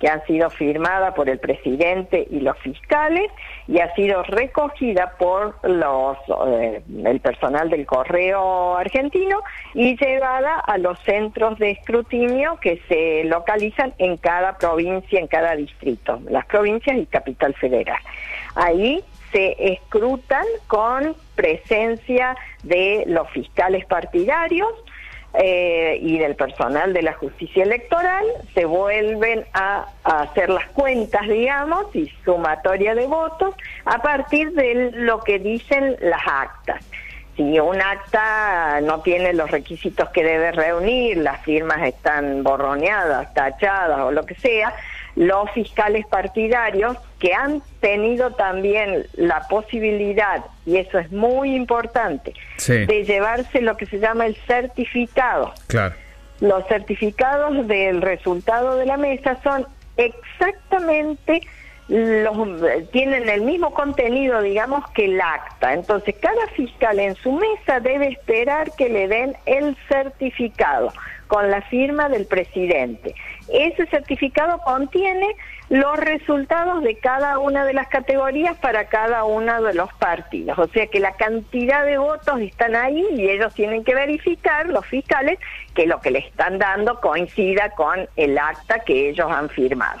que 0.00 0.08
han 0.08 0.24
sido 0.26 0.48
firmadas 0.50 1.14
por 1.14 1.28
el 1.28 1.38
presidente 1.38 2.26
y 2.30 2.40
los 2.40 2.58
fiscales 2.58 3.30
y 3.68 3.78
ha 3.80 3.94
sido 3.94 4.22
recogida 4.22 5.12
por 5.18 5.56
los 5.62 6.16
eh, 6.48 6.82
el 7.04 7.20
personal 7.20 7.68
del 7.68 7.86
correo 7.86 8.76
argentino 8.76 9.40
y 9.74 9.96
llevada 9.96 10.58
a 10.58 10.78
los 10.78 10.98
centros 11.00 11.58
de 11.58 11.72
escrutinio 11.72 12.58
que 12.60 12.80
se 12.88 13.24
localizan 13.24 13.92
en 13.98 14.16
cada 14.16 14.56
provincia, 14.56 15.20
en 15.20 15.26
cada 15.26 15.54
distrito, 15.54 16.20
las 16.28 16.46
provincias 16.46 16.96
y 16.96 17.06
capital 17.06 17.54
federal. 17.54 18.00
Ahí 18.54 19.04
se 19.32 19.72
escrutan 19.72 20.46
con 20.66 21.14
presencia 21.34 22.36
de 22.62 23.04
los 23.06 23.28
fiscales 23.30 23.84
partidarios, 23.86 24.70
eh, 25.34 25.98
y 26.02 26.18
del 26.18 26.34
personal 26.34 26.92
de 26.92 27.02
la 27.02 27.12
justicia 27.12 27.62
electoral 27.62 28.24
se 28.52 28.64
vuelven 28.64 29.44
a, 29.52 29.86
hacer 30.02 30.50
las 30.50 30.66
cuentas, 30.70 31.28
digamos, 31.28 31.94
y 31.94 32.10
sumatoria 32.24 32.94
de 32.96 33.06
votos 33.06 33.54
a 33.84 34.02
partir 34.02 34.52
de 34.52 34.90
lo 34.92 35.20
que 35.20 35.38
dicen 35.38 35.96
las 36.00 36.22
actas. 36.26 36.84
Si 37.36 37.60
un 37.60 37.80
acta 37.80 38.80
no 38.82 39.00
tiene 39.02 39.32
los 39.32 39.50
requisitos 39.50 40.10
que 40.10 40.24
debe 40.24 40.50
reunir, 40.50 41.18
las 41.18 41.40
firmas 41.42 41.80
están 41.82 42.42
borroneadas, 42.42 43.32
tachadas 43.32 44.00
o 44.00 44.10
lo 44.10 44.26
que 44.26 44.34
sea, 44.34 44.74
los 45.16 45.50
fiscales 45.52 46.06
partidarios 46.06 46.96
que 47.18 47.34
han 47.34 47.62
tenido 47.80 48.32
también 48.32 49.06
la 49.14 49.46
posibilidad, 49.48 50.44
y 50.66 50.76
eso 50.76 50.98
es 50.98 51.10
muy 51.12 51.54
importante, 51.54 52.34
de 52.66 53.04
llevarse 53.04 53.60
lo 53.60 53.76
que 53.76 53.86
se 53.86 53.98
llama 53.98 54.26
el 54.26 54.36
certificado. 54.46 55.52
Claro. 55.66 55.94
Los 56.40 56.66
certificados 56.68 57.66
del 57.68 58.00
resultado 58.00 58.76
de 58.76 58.86
la 58.86 58.96
mesa 58.96 59.36
son 59.42 59.66
exactamente 59.96 61.42
los 61.90 62.90
tienen 62.92 63.28
el 63.28 63.42
mismo 63.42 63.74
contenido, 63.74 64.40
digamos, 64.42 64.88
que 64.92 65.06
el 65.06 65.20
acta. 65.20 65.74
Entonces, 65.74 66.14
cada 66.20 66.46
fiscal 66.54 67.00
en 67.00 67.16
su 67.16 67.32
mesa 67.32 67.80
debe 67.80 68.08
esperar 68.08 68.70
que 68.78 68.88
le 68.88 69.08
den 69.08 69.36
el 69.44 69.76
certificado 69.88 70.92
con 71.26 71.50
la 71.50 71.62
firma 71.62 72.08
del 72.08 72.26
presidente. 72.26 73.14
Ese 73.52 73.86
certificado 73.86 74.58
contiene 74.58 75.34
los 75.68 75.96
resultados 75.98 76.82
de 76.82 76.96
cada 76.96 77.38
una 77.38 77.64
de 77.64 77.74
las 77.74 77.88
categorías 77.88 78.56
para 78.58 78.86
cada 78.86 79.24
uno 79.24 79.62
de 79.62 79.74
los 79.74 79.92
partidos. 79.94 80.58
O 80.58 80.68
sea 80.68 80.86
que 80.86 81.00
la 81.00 81.12
cantidad 81.12 81.84
de 81.84 81.98
votos 81.98 82.40
están 82.40 82.76
ahí 82.76 83.04
y 83.12 83.28
ellos 83.28 83.54
tienen 83.54 83.84
que 83.84 83.94
verificar, 83.94 84.68
los 84.68 84.86
fiscales, 84.86 85.38
que 85.74 85.86
lo 85.86 86.00
que 86.00 86.10
le 86.10 86.20
están 86.20 86.58
dando 86.58 87.00
coincida 87.00 87.70
con 87.70 88.08
el 88.16 88.38
acta 88.38 88.80
que 88.80 89.10
ellos 89.10 89.30
han 89.30 89.48
firmado. 89.48 90.00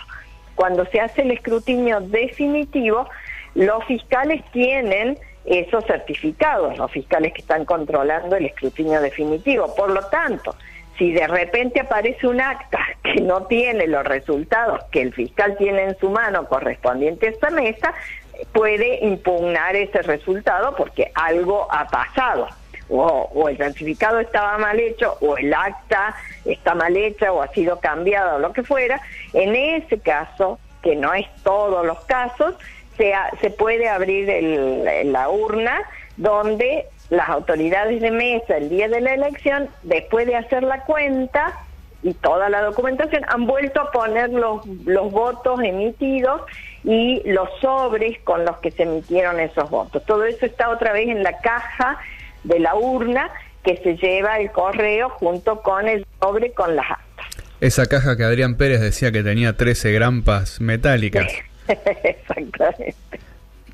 Cuando 0.54 0.84
se 0.86 1.00
hace 1.00 1.22
el 1.22 1.30
escrutinio 1.30 2.00
definitivo, 2.00 3.08
los 3.54 3.84
fiscales 3.84 4.42
tienen 4.52 5.18
esos 5.44 5.84
certificados, 5.86 6.76
los 6.78 6.90
fiscales 6.90 7.32
que 7.32 7.40
están 7.40 7.64
controlando 7.64 8.36
el 8.36 8.46
escrutinio 8.46 9.00
definitivo. 9.00 9.74
Por 9.74 9.90
lo 9.90 10.02
tanto, 10.08 10.54
si 11.00 11.12
de 11.12 11.26
repente 11.26 11.80
aparece 11.80 12.26
un 12.26 12.42
acta 12.42 12.78
que 13.02 13.22
no 13.22 13.46
tiene 13.46 13.86
los 13.86 14.04
resultados 14.04 14.84
que 14.92 15.00
el 15.00 15.14
fiscal 15.14 15.56
tiene 15.56 15.84
en 15.84 15.98
su 15.98 16.10
mano 16.10 16.46
correspondiente 16.46 17.26
a 17.26 17.30
esta 17.30 17.48
mesa, 17.48 17.94
puede 18.52 19.02
impugnar 19.06 19.76
ese 19.76 20.02
resultado 20.02 20.76
porque 20.76 21.10
algo 21.14 21.66
ha 21.70 21.86
pasado. 21.86 22.48
O, 22.90 23.48
el 23.48 23.56
certificado 23.56 24.20
estaba 24.20 24.58
mal 24.58 24.78
hecho, 24.78 25.16
o 25.22 25.38
el 25.38 25.54
acta 25.54 26.14
está 26.44 26.74
mal 26.74 26.94
hecha, 26.94 27.32
o 27.32 27.40
ha 27.40 27.48
sido 27.48 27.80
cambiado, 27.80 28.36
o 28.36 28.38
lo 28.38 28.52
que 28.52 28.62
fuera. 28.62 29.00
En 29.32 29.56
ese 29.56 30.00
caso, 30.00 30.58
que 30.82 30.96
no 30.96 31.14
es 31.14 31.26
todos 31.42 31.86
los 31.86 32.00
casos, 32.00 32.56
se, 32.98 33.14
se 33.40 33.48
puede 33.48 33.88
abrir 33.88 34.28
la 35.06 35.30
urna 35.30 35.80
donde 36.18 36.84
las 37.10 37.28
autoridades 37.28 38.00
de 38.00 38.10
mesa 38.10 38.56
el 38.56 38.68
día 38.68 38.88
de 38.88 39.00
la 39.00 39.14
elección, 39.14 39.68
después 39.82 40.26
de 40.26 40.36
hacer 40.36 40.62
la 40.62 40.84
cuenta 40.84 41.58
y 42.02 42.14
toda 42.14 42.48
la 42.48 42.62
documentación, 42.62 43.24
han 43.28 43.46
vuelto 43.46 43.80
a 43.80 43.90
poner 43.90 44.30
los, 44.30 44.64
los 44.86 45.12
votos 45.12 45.60
emitidos 45.62 46.42
y 46.84 47.20
los 47.26 47.48
sobres 47.60 48.18
con 48.24 48.44
los 48.44 48.56
que 48.58 48.70
se 48.70 48.84
emitieron 48.84 49.38
esos 49.38 49.68
votos. 49.68 50.02
Todo 50.06 50.24
eso 50.24 50.46
está 50.46 50.70
otra 50.70 50.92
vez 50.92 51.08
en 51.08 51.22
la 51.22 51.38
caja 51.40 51.98
de 52.44 52.58
la 52.58 52.74
urna 52.74 53.30
que 53.62 53.76
se 53.78 53.96
lleva 53.96 54.38
el 54.38 54.50
correo 54.50 55.10
junto 55.10 55.60
con 55.60 55.88
el 55.88 56.06
sobre 56.20 56.52
con 56.52 56.74
las 56.76 56.90
actas. 56.90 57.26
Esa 57.60 57.86
caja 57.86 58.16
que 58.16 58.24
Adrián 58.24 58.56
Pérez 58.56 58.80
decía 58.80 59.12
que 59.12 59.22
tenía 59.22 59.56
13 59.56 59.92
grampas 59.92 60.60
metálicas. 60.62 61.30
Exactamente. 61.68 62.94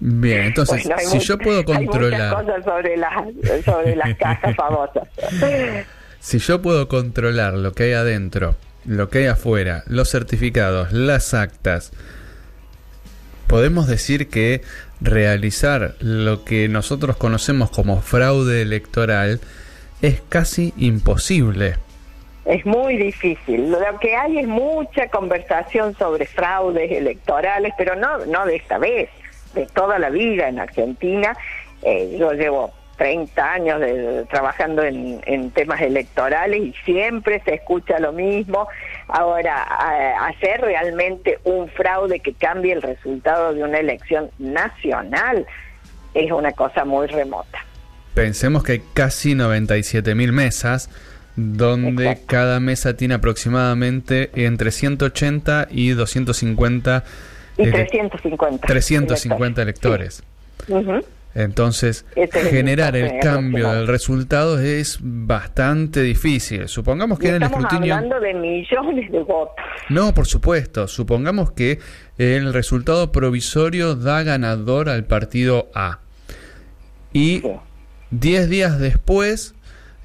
Bien, 0.00 0.42
entonces, 0.42 0.88
si 0.98 1.18
yo 1.20 1.38
puedo 1.38 1.64
controlar... 1.64 2.36
Hay 2.36 2.44
cosas 2.44 2.64
sobre, 2.64 3.62
sobre 3.62 3.96
las 3.96 4.14
cajas 4.18 4.54
famosas. 4.56 5.08
si 6.20 6.38
yo 6.38 6.60
puedo 6.60 6.88
controlar 6.88 7.54
lo 7.54 7.72
que 7.72 7.84
hay 7.84 7.92
adentro, 7.92 8.56
lo 8.84 9.08
que 9.08 9.20
hay 9.20 9.26
afuera, 9.26 9.82
los 9.86 10.10
certificados, 10.10 10.92
las 10.92 11.34
actas, 11.34 11.92
podemos 13.46 13.86
decir 13.86 14.28
que 14.28 14.62
realizar 15.00 15.94
lo 16.00 16.44
que 16.44 16.68
nosotros 16.68 17.16
conocemos 17.16 17.70
como 17.70 18.00
fraude 18.00 18.62
electoral 18.62 19.40
es 20.02 20.20
casi 20.28 20.72
imposible. 20.76 21.76
Es 22.44 22.64
muy 22.64 22.96
difícil. 22.96 23.70
Lo 23.72 23.78
que 24.00 24.14
hay 24.14 24.38
es 24.38 24.46
mucha 24.46 25.08
conversación 25.08 25.96
sobre 25.96 26.26
fraudes 26.26 26.92
electorales, 26.92 27.72
pero 27.76 27.96
no, 27.96 28.24
no 28.26 28.46
de 28.46 28.56
esta 28.56 28.78
vez 28.78 29.08
de 29.56 29.66
toda 29.66 29.98
la 29.98 30.10
vida 30.10 30.48
en 30.48 30.60
Argentina. 30.60 31.36
Eh, 31.82 32.16
yo 32.18 32.32
llevo 32.32 32.72
30 32.96 33.52
años 33.52 33.80
de, 33.80 34.24
trabajando 34.30 34.82
en, 34.82 35.50
temas 35.50 35.80
electorales 35.80 36.60
y 36.60 36.74
siempre 36.84 37.42
se 37.44 37.54
escucha 37.54 37.98
lo 37.98 38.12
mismo. 38.12 38.68
Ahora, 39.08 39.62
hacer 40.26 40.60
realmente 40.60 41.38
un 41.44 41.68
fraude 41.68 42.20
que 42.20 42.32
cambie 42.34 42.72
el 42.72 42.82
resultado 42.82 43.54
de 43.54 43.62
una 43.62 43.78
elección 43.78 44.30
nacional 44.38 45.46
es 46.14 46.30
una 46.30 46.52
cosa 46.52 46.84
muy 46.84 47.06
remota. 47.06 47.64
Pensemos 48.14 48.62
que 48.62 48.72
hay 48.72 48.82
casi 48.94 49.34
97 49.34 50.14
mil 50.14 50.32
mesas, 50.32 50.88
donde 51.36 52.18
cada 52.26 52.60
mesa 52.60 52.96
tiene 52.96 53.14
aproximadamente 53.14 54.30
entre 54.34 54.70
180 54.70 55.68
y 55.70 55.90
250 55.90 57.04
y 57.56 57.70
350. 57.70 58.66
350 58.66 59.62
electores. 59.62 60.22
Entonces, 61.34 62.06
generar 62.48 62.96
el 62.96 63.20
cambio 63.20 63.70
del 63.72 63.86
resultado 63.86 64.58
es 64.58 64.98
bastante 65.02 66.00
difícil. 66.00 66.66
Supongamos 66.66 67.18
que 67.18 67.28
en 67.28 67.34
el 67.34 67.42
escrutinio. 67.42 67.94
hablando 67.94 68.18
de 68.20 68.32
millones 68.32 69.12
de 69.12 69.18
votos. 69.18 69.54
No, 69.90 70.14
por 70.14 70.26
supuesto. 70.26 70.88
Supongamos 70.88 71.52
que 71.52 71.78
el 72.16 72.54
resultado 72.54 73.12
provisorio 73.12 73.94
da 73.94 74.22
ganador 74.22 74.88
al 74.88 75.04
partido 75.04 75.68
A. 75.74 75.98
Y 77.12 77.42
10 78.12 78.48
días 78.48 78.78
después, 78.78 79.54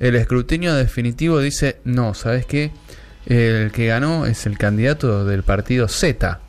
el 0.02 0.16
escrutinio 0.16 0.74
definitivo 0.74 1.40
dice: 1.40 1.78
No, 1.86 2.14
¿sabes 2.14 2.46
qué? 2.46 2.72
El 3.26 3.72
que 3.72 3.88
ganó 3.88 4.26
es 4.26 4.46
el 4.46 4.58
candidato 4.58 5.24
del 5.24 5.44
partido 5.44 5.88
Z. 5.88 6.42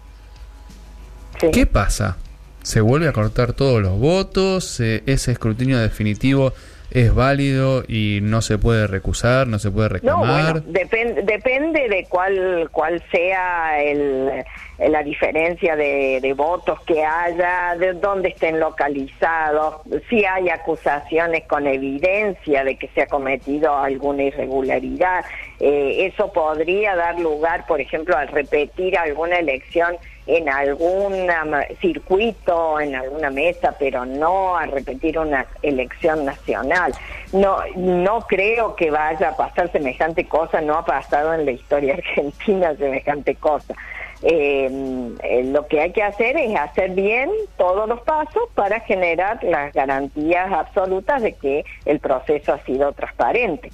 ¿Qué 1.50 1.66
pasa? 1.66 2.16
¿Se 2.62 2.80
vuelve 2.80 3.08
a 3.08 3.12
cortar 3.12 3.52
todos 3.52 3.82
los 3.82 3.98
votos? 3.98 4.78
¿Ese 4.78 5.32
escrutinio 5.32 5.78
definitivo 5.78 6.52
es 6.92 7.14
válido 7.14 7.82
y 7.88 8.20
no 8.22 8.42
se 8.42 8.58
puede 8.58 8.86
recusar, 8.86 9.46
no 9.46 9.58
se 9.58 9.70
puede 9.70 9.88
reclamar? 9.88 10.56
No, 10.56 10.62
bueno, 10.62 11.22
depende 11.22 11.88
de 11.88 12.06
cuál, 12.08 12.68
cuál 12.70 13.02
sea 13.10 13.82
el, 13.82 14.44
la 14.78 15.02
diferencia 15.02 15.74
de, 15.74 16.18
de, 16.20 16.34
votos 16.34 16.80
que 16.82 17.02
haya, 17.02 17.74
de 17.78 17.94
dónde 17.94 18.28
estén 18.28 18.60
localizados, 18.60 19.76
si 20.10 20.24
hay 20.24 20.50
acusaciones 20.50 21.44
con 21.48 21.66
evidencia 21.66 22.62
de 22.62 22.76
que 22.76 22.88
se 22.88 23.02
ha 23.02 23.06
cometido 23.06 23.76
alguna 23.76 24.24
irregularidad. 24.24 25.24
Eh, 25.60 26.10
eso 26.12 26.32
podría 26.32 26.94
dar 26.94 27.18
lugar, 27.18 27.66
por 27.66 27.80
ejemplo, 27.80 28.16
al 28.16 28.28
repetir 28.28 28.98
alguna 28.98 29.38
elección 29.38 29.96
en 30.26 30.48
algún 30.48 31.28
circuito, 31.80 32.80
en 32.80 32.94
alguna 32.94 33.30
mesa, 33.30 33.74
pero 33.78 34.04
no 34.04 34.56
a 34.56 34.66
repetir 34.66 35.18
una 35.18 35.46
elección 35.62 36.24
nacional. 36.24 36.92
No, 37.32 37.58
no 37.76 38.20
creo 38.22 38.76
que 38.76 38.90
vaya 38.90 39.30
a 39.30 39.36
pasar 39.36 39.70
semejante 39.72 40.26
cosa, 40.28 40.60
no 40.60 40.76
ha 40.76 40.84
pasado 40.84 41.34
en 41.34 41.44
la 41.44 41.52
historia 41.52 41.94
argentina 41.98 42.74
semejante 42.76 43.34
cosa. 43.34 43.74
Em, 44.24 45.16
eh, 45.24 45.42
lo 45.44 45.66
que 45.66 45.80
hay 45.80 45.90
que 45.90 46.02
hacer 46.04 46.36
es 46.36 46.54
hacer 46.56 46.90
bien 46.92 47.28
todos 47.56 47.88
los 47.88 48.00
pasos 48.02 48.44
para 48.54 48.78
generar 48.80 49.42
las 49.42 49.72
garantías 49.72 50.52
absolutas 50.52 51.22
de 51.22 51.32
que 51.32 51.64
el 51.86 51.98
proceso 51.98 52.52
ha 52.52 52.58
sido 52.60 52.92
transparente. 52.92 53.70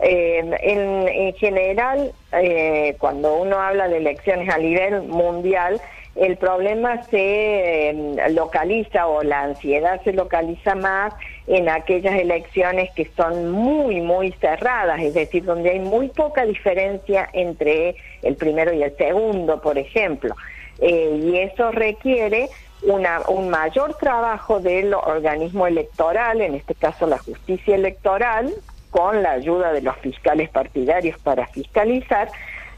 Eh, 0.00 0.38
en, 0.60 1.34
general, 1.34 2.12
eh, 2.32 2.94
cuando 2.98 3.36
uno 3.36 3.58
habla 3.58 3.88
de 3.88 3.96
elecciones 3.96 4.48
a 4.48 4.58
nivel 4.58 5.02
mundial, 5.02 5.80
el 6.14 6.36
problema 6.36 7.02
se 7.04 7.90
eh, 7.90 8.30
localiza 8.30 9.06
o 9.06 9.22
la 9.22 9.42
ansiedad 9.42 10.00
se 10.02 10.12
localiza 10.12 10.74
más 10.74 11.14
en 11.46 11.68
aquellas 11.68 12.14
elecciones 12.14 12.90
que 12.94 13.08
son 13.16 13.50
muy, 13.50 14.00
muy 14.00 14.32
cerradas, 14.32 15.00
es 15.00 15.14
decir, 15.14 15.44
donde 15.44 15.70
hay 15.70 15.80
muy 15.80 16.08
poca 16.08 16.44
diferencia 16.44 17.28
entre 17.32 17.96
el 18.22 18.36
primero 18.36 18.72
y 18.72 18.82
el 18.82 18.96
segundo, 18.96 19.60
por 19.60 19.78
ejemplo. 19.78 20.34
y 20.80 21.38
eso 21.38 21.72
requiere 21.72 22.48
un 22.82 23.50
mayor 23.50 23.94
trabajo 23.94 24.60
del 24.60 24.94
organismo 24.94 25.66
electoral, 25.66 26.40
en 26.40 26.54
este 26.54 26.74
caso 26.74 27.06
la 27.06 27.18
justicia 27.18 27.74
electoral, 27.74 28.52
con 28.90 29.22
la 29.22 29.32
ayuda 29.32 29.72
de 29.72 29.82
los 29.82 29.96
fiscales 29.98 30.48
partidarios 30.50 31.18
para 31.20 31.46
fiscalizar, 31.48 32.30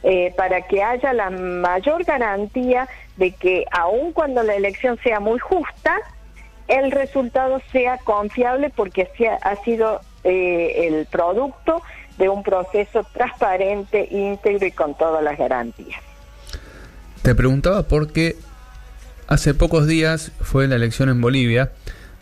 eh, 0.02 0.32
para 0.36 0.62
que 0.62 0.82
haya 0.82 1.12
la 1.12 1.30
mayor 1.30 2.04
garantía 2.04 2.88
de 3.16 3.32
que 3.32 3.64
aun 3.70 4.12
cuando 4.12 4.42
la 4.42 4.54
elección 4.54 4.98
sea 5.02 5.20
muy 5.20 5.38
justa, 5.38 5.96
el 6.68 6.90
resultado 6.90 7.60
sea 7.72 7.98
confiable 7.98 8.70
porque 8.70 9.08
ha 9.42 9.56
sido 9.56 10.00
eh, 10.24 10.86
el 10.86 11.06
producto 11.06 11.82
de 12.18 12.28
un 12.28 12.42
proceso 12.42 13.04
transparente, 13.12 14.06
íntegro 14.10 14.66
y 14.66 14.72
con 14.72 14.96
todas 14.96 15.22
las 15.22 15.38
garantías. 15.38 16.00
Te 17.22 17.34
preguntaba 17.34 17.82
porque 17.82 18.36
hace 19.26 19.54
pocos 19.54 19.86
días 19.86 20.32
fue 20.40 20.68
la 20.68 20.76
elección 20.76 21.08
en 21.08 21.20
Bolivia 21.20 21.72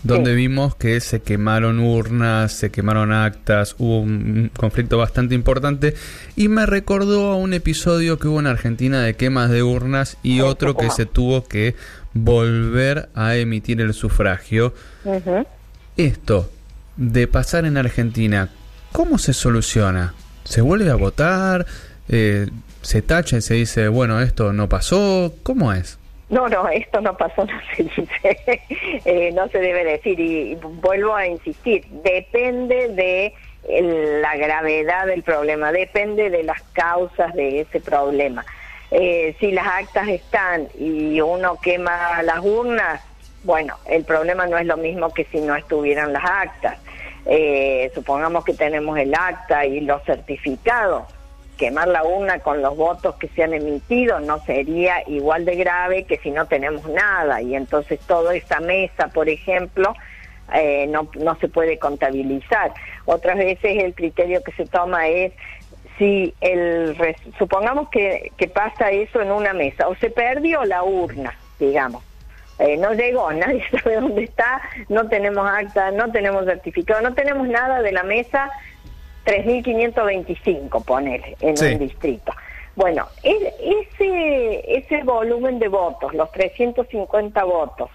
donde 0.03 0.35
vimos 0.35 0.77
que 0.77 1.01
se 1.01 1.21
quemaron 1.21 1.81
urnas, 1.81 2.53
se 2.53 2.71
quemaron 2.71 3.13
actas, 3.13 3.75
hubo 3.79 4.01
un 4.01 4.51
conflicto 4.57 4.97
bastante 4.97 5.35
importante 5.35 5.95
y 6.37 6.49
me 6.49 6.67
recordó 6.67 7.33
a 7.33 7.37
un 7.37 7.53
episodio 7.53 8.19
que 8.19 8.29
hubo 8.29 8.41
en 8.41 8.47
Argentina 8.47 9.03
de 9.03 9.15
quemas 9.15 9.51
de 9.51 9.63
urnas 9.63 10.17
y 10.23 10.41
otro 10.41 10.77
que 10.77 10.91
se 10.91 11.07
tuvo 11.07 11.45
que 11.45 11.75
volver 12.15 13.09
a 13.15 13.37
emitir 13.37 13.81
el 13.81 13.93
sufragio. 13.95 14.73
Esto 15.97 16.51
de 16.97 17.27
pasar 17.27 17.65
en 17.65 17.77
Argentina, 17.77 18.51
¿cómo 18.93 19.19
se 19.19 19.33
soluciona? 19.33 20.15
¿Se 20.45 20.61
vuelve 20.61 20.91
a 20.91 20.95
votar? 20.95 21.67
Eh, 22.09 22.49
¿Se 22.83 23.03
tacha 23.03 23.37
y 23.37 23.43
se 23.43 23.55
dice, 23.55 23.89
bueno, 23.89 24.21
esto 24.21 24.53
no 24.53 24.69
pasó? 24.69 25.35
¿Cómo 25.43 25.73
es? 25.73 25.99
No, 26.31 26.47
no, 26.49 26.69
esto 26.69 27.01
no 27.01 27.17
pasó, 27.17 27.45
no 27.47 27.61
se 27.75 27.83
dice, 27.85 28.63
eh, 29.05 29.33
no 29.33 29.49
se 29.49 29.59
debe 29.59 29.85
decir 29.85 30.21
y, 30.21 30.55
vuelvo 30.57 31.15
a 31.15 31.27
insistir, 31.27 31.87
depende 32.03 32.89
de 32.89 33.35
la 34.21 34.37
gravedad 34.37 35.07
del 35.07 35.23
problema, 35.23 35.73
depende 35.73 36.31
de 36.31 36.43
las 36.43 36.63
causas 36.73 37.35
de 37.35 37.61
ese 37.61 37.81
problema. 37.81 38.45
Eh, 38.91 39.37
si 39.39 39.53
las 39.53 39.67
actas 39.67 40.09
están 40.09 40.69
y 40.79 41.21
uno 41.21 41.59
quema 41.61 42.23
las 42.23 42.39
urnas, 42.41 43.03
bueno, 43.45 43.77
el 43.87 44.05
problema 44.05 44.47
no 44.47 44.59
es 44.59 44.67
lo 44.67 44.77
mismo 44.77 45.13
que 45.13 45.25
si 45.25 45.41
no 45.41 45.55
estuvieran 45.57 46.13
las 46.13 46.25
actas. 46.25 46.79
Eh, 47.27 47.91
supongamos 47.95 48.45
que 48.45 48.55
tenemos 48.55 48.97
el 48.99 49.15
acta 49.15 49.67
y 49.67 49.81
los 49.81 50.03
certificados 50.05 51.05
quemar 51.59 51.89
la 51.89 52.05
urna 52.05 52.39
con 52.39 52.63
los 52.63 52.77
votos 52.77 53.17
que 53.17 53.29
se 53.29 53.43
han 53.43 53.53
emitido 53.53 54.21
no 54.21 54.39
sería 54.45 55.03
igual 55.09 55.45
de 55.45 55.57
grave 55.57 56.05
que 56.05 56.17
si 56.19 56.31
no 56.31 56.47
tenemos 56.47 56.89
nada 56.89 57.43
y 57.43 57.55
entonces 57.55 58.01
toda 58.01 58.35
esta 58.35 58.61
mesa, 58.61 59.09
por 59.09 59.29
ejemplo, 59.29 59.95
eh, 60.55 60.87
no, 60.87 61.11
no 61.19 61.35
se 61.37 61.49
puede 61.49 61.79
contabilizar. 61.79 62.73
Otras 63.05 63.37
veces 63.37 63.83
el 63.83 63.95
criterio 63.95 64.43
que 64.43 64.53
se 64.53 64.65
toma 64.65 65.09
es 65.09 65.33
si 65.99 66.33
el 66.41 66.97
supongamos 67.39 67.91
que, 67.91 68.33
que 68.37 68.49
pasa 68.49 68.91
eso 68.91 69.21
en 69.21 69.33
una 69.33 69.53
mesa 69.53 69.89
o 69.89 69.97
se 69.97 70.11
perdió 70.11 70.65
la 70.65 70.85
urna, 70.85 71.37
digamos. 71.59 72.05
Eh, 72.59 72.77
no 72.77 72.93
llegó, 72.93 73.33
nadie 73.33 73.65
sabe 73.71 73.97
dónde 73.97 74.25
está, 74.25 74.63
no 74.89 75.09
tenemos 75.09 75.49
acta, 75.49 75.91
no 75.91 76.11
tenemos 76.11 76.45
certificado, 76.45 77.01
no 77.03 77.15
tenemos 77.15 77.49
nada 77.49 77.83
de 77.83 77.93
la 77.93 78.05
mesa 78.05 78.51
3.525, 79.29 80.85
poner 80.85 81.23
en 81.41 81.55
un 81.63 81.79
distrito. 81.79 82.33
Bueno, 82.75 83.07
ese, 83.23 84.65
ese 84.67 85.03
volumen 85.03 85.59
de 85.59 85.69
votos, 85.69 86.15
los 86.15 86.33
350 86.33 87.45
votos, 87.45 87.91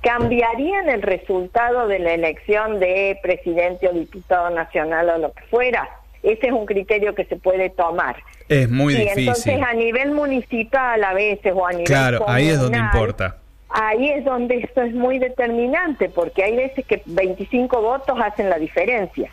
¿cambiarían 0.00 0.88
el 0.88 1.02
resultado 1.02 1.86
de 1.86 2.00
la 2.00 2.14
elección 2.14 2.80
de 2.80 3.16
presidente 3.22 3.88
o 3.88 3.92
diputado 3.92 4.50
nacional 4.50 5.08
o 5.10 5.18
lo 5.18 5.32
que 5.32 5.44
fuera? 5.44 5.88
Ese 6.22 6.48
es 6.48 6.52
un 6.52 6.66
criterio 6.66 7.14
que 7.14 7.26
se 7.26 7.36
puede 7.36 7.70
tomar. 7.70 8.16
Es 8.48 8.68
muy 8.68 8.94
y 8.94 8.96
difícil. 9.02 9.20
Entonces, 9.20 9.62
a 9.62 9.72
nivel 9.74 10.10
municipal 10.12 11.04
a 11.04 11.12
veces 11.12 11.52
o 11.54 11.64
a 11.64 11.70
nivel 11.70 11.84
Claro, 11.84 12.24
ahí 12.26 12.48
es 12.48 12.58
donde 12.58 12.78
importa. 12.78 13.36
Ahí 13.68 14.08
es 14.10 14.24
donde 14.24 14.58
esto 14.58 14.82
es 14.82 14.94
muy 14.94 15.18
determinante, 15.20 16.08
porque 16.08 16.42
hay 16.42 16.56
veces 16.56 16.84
que 16.86 17.02
25 17.04 17.80
votos 17.82 18.18
hacen 18.20 18.48
la 18.50 18.58
diferencia 18.58 19.30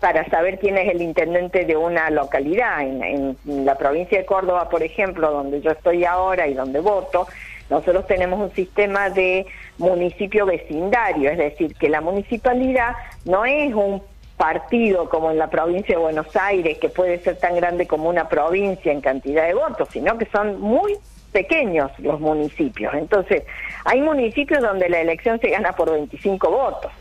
para 0.00 0.28
saber 0.28 0.58
quién 0.58 0.76
es 0.78 0.88
el 0.88 1.02
intendente 1.02 1.64
de 1.64 1.76
una 1.76 2.10
localidad. 2.10 2.82
En, 2.82 3.36
la 3.46 3.76
provincia 3.76 4.18
de 4.18 4.26
Córdoba, 4.26 4.68
por 4.68 4.82
ejemplo, 4.82 5.30
donde 5.30 5.60
yo 5.60 5.70
estoy 5.70 6.04
ahora 6.04 6.46
y 6.46 6.54
donde 6.54 6.80
voto, 6.80 7.26
nosotros 7.70 8.06
tenemos 8.06 8.38
un 8.38 8.54
sistema 8.54 9.10
de 9.10 9.46
municipio 9.78 10.46
vecindario, 10.46 11.30
es 11.30 11.38
decir, 11.38 11.74
que 11.74 11.88
la 11.88 12.00
municipalidad 12.00 12.94
no 13.24 13.44
es 13.44 13.74
un 13.74 14.02
partido 14.36 15.08
como 15.08 15.30
en 15.30 15.38
la 15.38 15.48
provincia 15.48 15.96
de 15.96 16.00
Buenos 16.00 16.36
Aires, 16.36 16.78
que 16.78 16.88
puede 16.88 17.18
ser 17.20 17.38
tan 17.38 17.56
grande 17.56 17.86
como 17.86 18.08
una 18.08 18.28
provincia 18.28 18.92
en 18.92 19.00
cantidad 19.00 19.46
de 19.46 19.54
votos, 19.54 19.88
sino 19.90 20.18
que 20.18 20.26
son 20.26 20.60
muy 20.60 20.96
pequeños 21.32 21.90
los 21.98 22.20
municipios. 22.20 22.94
Entonces, 22.94 23.44
hay 23.84 24.00
municipios 24.00 24.62
donde 24.62 24.88
la 24.88 25.00
elección 25.00 25.40
se 25.40 25.50
gana 25.50 25.72
por 25.72 25.90
25 25.90 26.50
votos. 26.50 26.92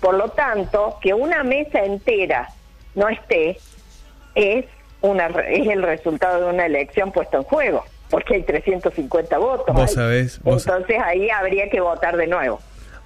Por 0.00 0.14
lo 0.14 0.28
tanto, 0.30 0.98
que 1.00 1.14
una 1.14 1.42
mesa 1.42 1.80
entera 1.80 2.48
no 2.94 3.08
esté 3.08 3.58
es, 4.34 4.64
una, 5.00 5.26
es 5.26 5.66
el 5.68 5.82
resultado 5.82 6.46
de 6.46 6.52
una 6.52 6.66
elección 6.66 7.12
puesta 7.12 7.38
en 7.38 7.42
juego, 7.44 7.84
porque 8.10 8.36
hay 8.36 8.42
350 8.42 9.38
votos. 9.38 9.74
Vos 9.74 9.92
sabés, 9.92 10.40
Entonces 10.44 10.96
ahí 11.04 11.30
habría 11.30 11.68
que 11.70 11.80
votar 11.80 12.16
de 12.16 12.26
nuevo. 12.26 12.60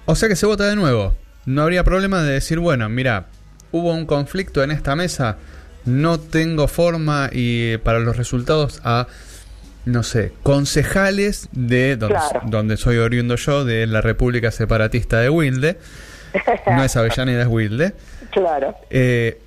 O 0.05 0.15
sea 0.15 0.27
que 0.29 0.35
se 0.35 0.45
vota 0.45 0.67
de 0.67 0.75
nuevo. 0.75 1.13
No 1.45 1.63
habría 1.63 1.83
problema 1.83 2.21
de 2.21 2.33
decir, 2.33 2.59
bueno, 2.59 2.87
mira, 2.89 3.27
hubo 3.71 3.93
un 3.93 4.05
conflicto 4.05 4.63
en 4.63 4.71
esta 4.71 4.95
mesa, 4.95 5.37
no 5.85 6.19
tengo 6.19 6.67
forma 6.67 7.29
y 7.31 7.77
para 7.77 7.99
los 7.99 8.17
resultados 8.17 8.81
a 8.83 9.07
no 9.85 10.03
sé, 10.03 10.31
concejales 10.43 11.49
de 11.53 11.95
donde, 11.95 12.19
donde 12.45 12.77
soy 12.77 12.97
oriundo 12.97 13.35
yo, 13.35 13.65
de 13.65 13.87
la 13.87 14.01
República 14.01 14.51
Separatista 14.51 15.19
de 15.19 15.29
Wilde, 15.29 15.77
no 16.67 16.83
es 16.83 16.95
Avellaneda, 16.95 17.41
es 17.41 17.47
Wilde. 17.47 17.93
Claro. 18.31 18.75
Eh, 18.89 19.41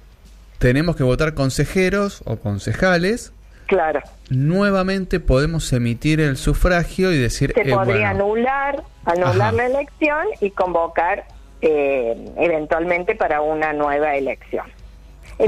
tenemos 0.59 0.97
que 0.97 1.03
votar 1.03 1.35
consejeros 1.35 2.23
o 2.25 2.37
concejales. 2.37 3.33
Claro. 3.67 4.01
Nuevamente 4.29 5.21
podemos 5.21 5.73
emitir 5.73 6.21
el 6.21 6.37
sufragio 6.37 7.13
y 7.13 7.19
decir. 7.19 7.53
Se 7.55 7.63
eh, 7.63 7.75
podría 7.75 8.11
anular, 8.11 8.83
anular 9.05 9.55
la 9.55 9.67
elección 9.67 10.27
y 10.41 10.51
convocar 10.51 11.25
eh, 11.61 12.33
eventualmente 12.37 13.15
para 13.15 13.41
una 13.41 13.73
nueva 13.73 14.17
elección. 14.17 14.67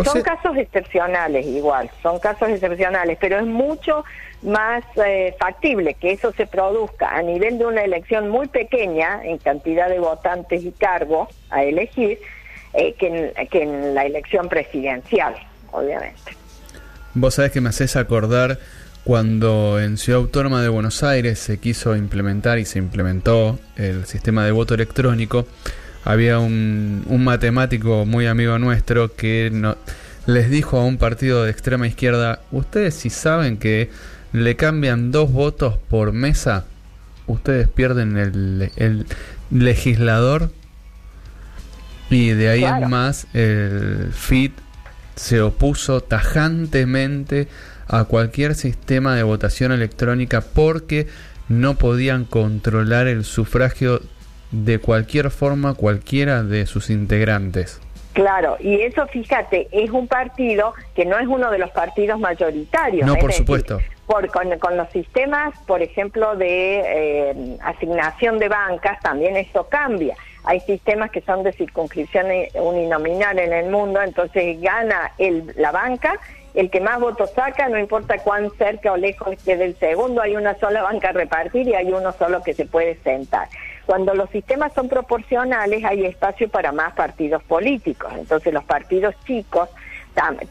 Son 0.04 0.22
casos 0.22 0.56
excepcionales 0.56 1.46
igual, 1.46 1.90
son 2.02 2.18
casos 2.18 2.48
excepcionales, 2.48 3.18
pero 3.20 3.38
es 3.38 3.46
mucho 3.46 4.04
más 4.42 4.84
eh, 5.04 5.34
factible 5.38 5.94
que 5.94 6.12
eso 6.12 6.32
se 6.32 6.46
produzca 6.46 7.08
a 7.08 7.22
nivel 7.22 7.58
de 7.58 7.66
una 7.66 7.82
elección 7.82 8.28
muy 8.28 8.48
pequeña 8.48 9.20
en 9.24 9.38
cantidad 9.38 9.88
de 9.88 9.98
votantes 9.98 10.64
y 10.64 10.72
cargos 10.72 11.28
a 11.50 11.62
elegir 11.64 12.18
eh, 12.74 12.94
que, 12.98 13.06
en, 13.06 13.48
que 13.48 13.62
en 13.62 13.94
la 13.94 14.04
elección 14.04 14.48
presidencial, 14.48 15.34
obviamente. 15.72 16.36
Vos 17.14 17.34
sabés 17.34 17.52
que 17.52 17.60
me 17.60 17.70
haces 17.70 17.96
acordar 17.96 18.58
cuando 19.06 19.80
en 19.80 19.96
Ciudad 19.98 20.20
Autónoma 20.20 20.62
de 20.62 20.68
Buenos 20.68 21.04
Aires 21.04 21.38
se 21.38 21.58
quiso 21.58 21.94
implementar 21.94 22.58
y 22.58 22.64
se 22.64 22.80
implementó 22.80 23.58
el 23.76 24.04
sistema 24.04 24.44
de 24.44 24.50
voto 24.50 24.74
electrónico, 24.74 25.46
había 26.06 26.38
un, 26.38 27.02
un 27.06 27.24
matemático 27.24 28.06
muy 28.06 28.26
amigo 28.26 28.58
nuestro 28.58 29.14
que 29.14 29.50
no, 29.52 29.76
les 30.26 30.48
dijo 30.50 30.78
a 30.78 30.84
un 30.84 30.98
partido 30.98 31.44
de 31.44 31.50
extrema 31.50 31.86
izquierda, 31.86 32.40
ustedes 32.52 32.94
si 32.94 33.10
saben 33.10 33.58
que 33.58 33.90
le 34.32 34.56
cambian 34.56 35.10
dos 35.10 35.32
votos 35.32 35.78
por 35.88 36.12
mesa, 36.12 36.64
ustedes 37.26 37.68
pierden 37.68 38.16
el, 38.16 39.06
legislador 39.50 40.50
y 42.10 42.30
de 42.30 42.48
ahí 42.48 42.64
en 42.64 42.88
más 42.88 43.26
el 43.32 44.12
FIT 44.12 44.52
se 45.16 45.40
opuso 45.40 46.02
tajantemente 46.02 47.48
a 47.88 48.04
cualquier 48.04 48.54
sistema 48.54 49.14
de 49.14 49.22
votación 49.22 49.72
electrónica 49.72 50.40
porque 50.40 51.08
no 51.48 51.78
podían 51.78 52.24
controlar 52.24 53.06
el 53.06 53.24
sufragio 53.24 54.02
de 54.64 54.78
cualquier 54.78 55.30
forma 55.30 55.74
cualquiera 55.74 56.42
de 56.42 56.66
sus 56.66 56.90
integrantes. 56.90 57.80
Claro, 58.12 58.56
y 58.60 58.80
eso, 58.80 59.06
fíjate, 59.08 59.68
es 59.70 59.90
un 59.90 60.08
partido 60.08 60.72
que 60.94 61.04
no 61.04 61.18
es 61.18 61.26
uno 61.26 61.50
de 61.50 61.58
los 61.58 61.70
partidos 61.70 62.18
mayoritarios. 62.18 63.06
No, 63.06 63.16
por 63.16 63.32
supuesto. 63.32 63.78
Por, 64.06 64.30
con, 64.30 64.76
los 64.76 64.88
sistemas, 64.90 65.54
por 65.66 65.82
ejemplo, 65.82 66.34
de 66.34 66.80
eh, 66.80 67.56
asignación 67.62 68.38
de 68.38 68.48
bancas, 68.48 69.00
también 69.00 69.36
esto 69.36 69.68
cambia. 69.68 70.16
Hay 70.44 70.60
sistemas 70.60 71.10
que 71.10 71.20
son 71.22 71.42
de 71.42 71.52
circunscripción 71.52 72.26
uninominal 72.54 73.38
en 73.38 73.52
el 73.52 73.68
mundo, 73.68 74.00
entonces 74.00 74.62
gana 74.62 75.12
el, 75.18 75.52
la 75.56 75.72
banca 75.72 76.18
el 76.56 76.70
que 76.70 76.80
más 76.80 76.98
votos 76.98 77.30
saca, 77.32 77.68
no 77.68 77.78
importa 77.78 78.16
cuán 78.18 78.50
cerca 78.56 78.90
o 78.92 78.96
lejos 78.96 79.34
esté 79.34 79.58
del 79.58 79.76
segundo, 79.76 80.22
hay 80.22 80.36
una 80.36 80.58
sola 80.58 80.82
banca 80.82 81.10
a 81.10 81.12
repartir 81.12 81.68
y 81.68 81.74
hay 81.74 81.92
uno 81.92 82.12
solo 82.12 82.42
que 82.42 82.54
se 82.54 82.64
puede 82.64 82.96
sentar. 83.04 83.48
Cuando 83.86 84.14
los 84.14 84.28
sistemas 84.30 84.72
son 84.74 84.88
proporcionales 84.88 85.84
hay 85.84 86.04
espacio 86.04 86.48
para 86.48 86.72
más 86.72 86.92
partidos 86.94 87.42
políticos, 87.44 88.12
entonces 88.16 88.52
los 88.52 88.64
partidos 88.64 89.14
chicos 89.24 89.68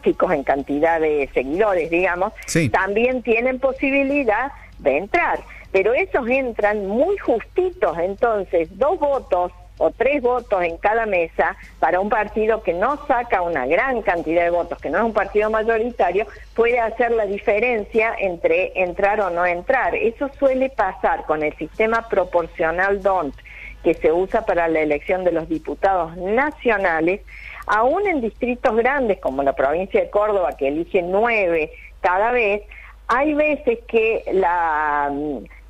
chicos 0.02 0.32
en 0.32 0.44
cantidad 0.44 1.00
de 1.00 1.28
seguidores, 1.34 1.90
digamos, 1.90 2.32
también 2.70 3.22
tienen 3.22 3.58
posibilidad 3.58 4.52
de 4.78 4.98
entrar. 4.98 5.40
Pero 5.72 5.92
esos 5.92 6.28
entran 6.28 6.86
muy 6.86 7.18
justitos, 7.18 7.98
entonces 7.98 8.68
dos 8.78 8.98
votos 8.98 9.52
o 9.78 9.90
tres 9.90 10.22
votos 10.22 10.62
en 10.62 10.78
cada 10.78 11.06
mesa 11.06 11.56
para 11.78 12.00
un 12.00 12.08
partido 12.08 12.62
que 12.62 12.72
no 12.72 13.06
saca 13.06 13.42
una 13.42 13.66
gran 13.66 14.02
cantidad 14.02 14.44
de 14.44 14.50
votos, 14.50 14.78
que 14.78 14.90
no 14.90 14.98
es 14.98 15.04
un 15.04 15.12
partido 15.12 15.50
mayoritario, 15.50 16.26
puede 16.54 16.80
hacer 16.80 17.10
la 17.12 17.26
diferencia 17.26 18.14
entre 18.18 18.72
entrar 18.82 19.20
o 19.20 19.30
no 19.30 19.44
entrar. 19.44 19.94
Eso 19.94 20.30
suele 20.38 20.70
pasar 20.70 21.24
con 21.26 21.42
el 21.42 21.54
sistema 21.56 22.08
proporcional 22.08 23.02
DONT 23.02 23.34
que 23.82 23.94
se 23.94 24.10
usa 24.10 24.44
para 24.44 24.66
la 24.66 24.80
elección 24.80 25.22
de 25.22 25.30
los 25.30 25.48
diputados 25.48 26.16
nacionales, 26.16 27.20
aún 27.68 28.06
en 28.08 28.20
distritos 28.20 28.74
grandes 28.74 29.20
como 29.20 29.44
la 29.44 29.52
provincia 29.52 30.00
de 30.00 30.10
Córdoba, 30.10 30.56
que 30.56 30.68
elige 30.68 31.02
nueve 31.02 31.70
cada 32.00 32.32
vez, 32.32 32.62
hay 33.08 33.34
veces 33.34 33.78
que 33.86 34.24
la 34.32 35.12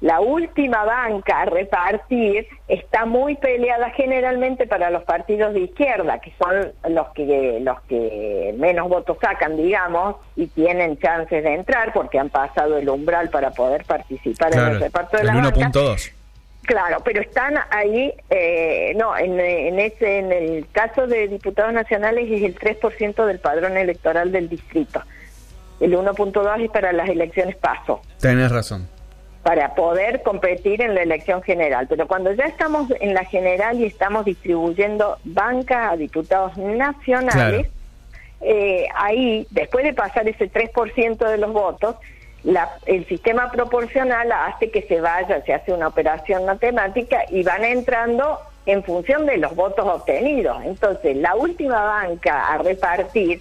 la 0.01 0.21
última 0.21 0.85
banca 0.85 1.41
a 1.41 1.45
repartir 1.47 2.47
está 2.69 3.07
muy 3.07 3.37
peleada 3.37 3.91
generalmente 3.91 4.67
para 4.67 4.91
los 4.91 5.05
partidos 5.05 5.55
de 5.55 5.61
izquierda, 5.61 6.19
que 6.21 6.35
son 6.39 6.73
los 6.93 7.09
que 7.15 7.59
los 7.63 7.81
que 7.83 8.55
menos 8.59 8.89
votos 8.89 9.17
sacan, 9.21 9.57
digamos, 9.57 10.17
y 10.37 10.49
tienen 10.49 10.99
chances 10.99 11.43
de 11.43 11.55
entrar 11.55 11.95
porque 11.95 12.19
han 12.19 12.29
pasado 12.29 12.77
el 12.77 12.89
umbral 12.89 13.31
para 13.31 13.53
poder 13.53 13.85
participar 13.85 14.53
en 14.53 14.61
el 14.61 14.81
reparto 14.81 15.17
de 15.17 15.25
la 15.25 15.35
banca. 15.35 15.71
Claro, 16.63 17.01
pero 17.05 17.21
están 17.21 17.55
ahí, 17.71 18.13
eh, 18.29 18.93
no, 18.97 19.17
en, 19.17 19.39
en, 19.39 19.79
ese, 19.79 20.19
en 20.19 20.33
el 20.33 20.67
caso 20.73 21.07
de 21.07 21.29
diputados 21.29 21.73
nacionales 21.73 22.29
es 22.29 22.43
el 22.43 22.59
3% 22.59 23.25
del 23.25 23.39
padrón 23.39 23.77
electoral 23.77 24.33
del 24.33 24.49
distrito. 24.49 25.01
El 25.79 25.97
1.2 25.97 26.65
es 26.65 26.71
para 26.71 26.93
las 26.93 27.09
elecciones 27.09 27.55
paso. 27.55 28.03
Tienes 28.21 28.51
razón 28.51 28.96
para 29.47 29.77
poder 29.77 30.25
competir 30.25 30.83
en 30.83 30.97
la 30.97 31.03
elección 31.03 31.41
general. 31.41 31.87
Pero 31.89 32.09
cuando 32.09 32.33
ya 32.33 32.47
estamos 32.47 32.91
en 32.99 33.15
la 33.15 33.25
general 33.25 33.81
y 33.81 33.85
estamos 33.85 34.25
distribuyendo 34.25 35.19
bancas 35.23 35.93
a 35.93 35.97
diputados 35.97 36.57
nacionales, 36.57 37.69
eh, 38.41 38.89
ahí, 38.97 39.47
después 39.53 39.85
de 39.85 39.95
pasar 39.95 40.29
ese 40.29 40.51
3% 40.51 41.31
de 41.31 41.39
los 41.39 41.53
votos, 41.53 41.95
el 42.87 43.07
sistema 43.07 43.53
proporcional 43.53 44.33
hace 44.33 44.73
que 44.73 44.83
se 44.83 45.01
vaya, 45.01 45.41
se 45.45 45.55
hace 45.55 45.73
una 45.73 45.87
operación 45.87 46.45
matemática 46.45 47.21
y 47.31 47.45
van 47.45 47.63
entrando 47.63 48.41
en 48.67 48.83
función 48.83 49.27
de 49.27 49.37
los 49.37 49.55
votos 49.55 49.87
obtenidos. 49.87 50.59
Entonces, 50.65 51.17
la 51.19 51.37
última 51.37 51.85
banca 51.85 52.49
a 52.49 52.59
repartir, 52.59 53.41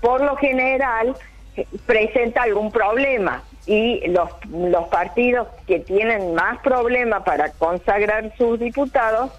por 0.00 0.22
lo 0.22 0.36
general, 0.36 1.14
eh, 1.54 1.66
presenta 1.84 2.44
algún 2.44 2.72
problema 2.72 3.42
y 3.66 4.06
los, 4.08 4.30
los 4.50 4.88
partidos 4.88 5.48
que 5.66 5.80
tienen 5.80 6.34
más 6.34 6.60
problemas 6.60 7.22
para 7.22 7.50
consagrar 7.52 8.32
sus 8.36 8.58
diputados, 8.60 9.30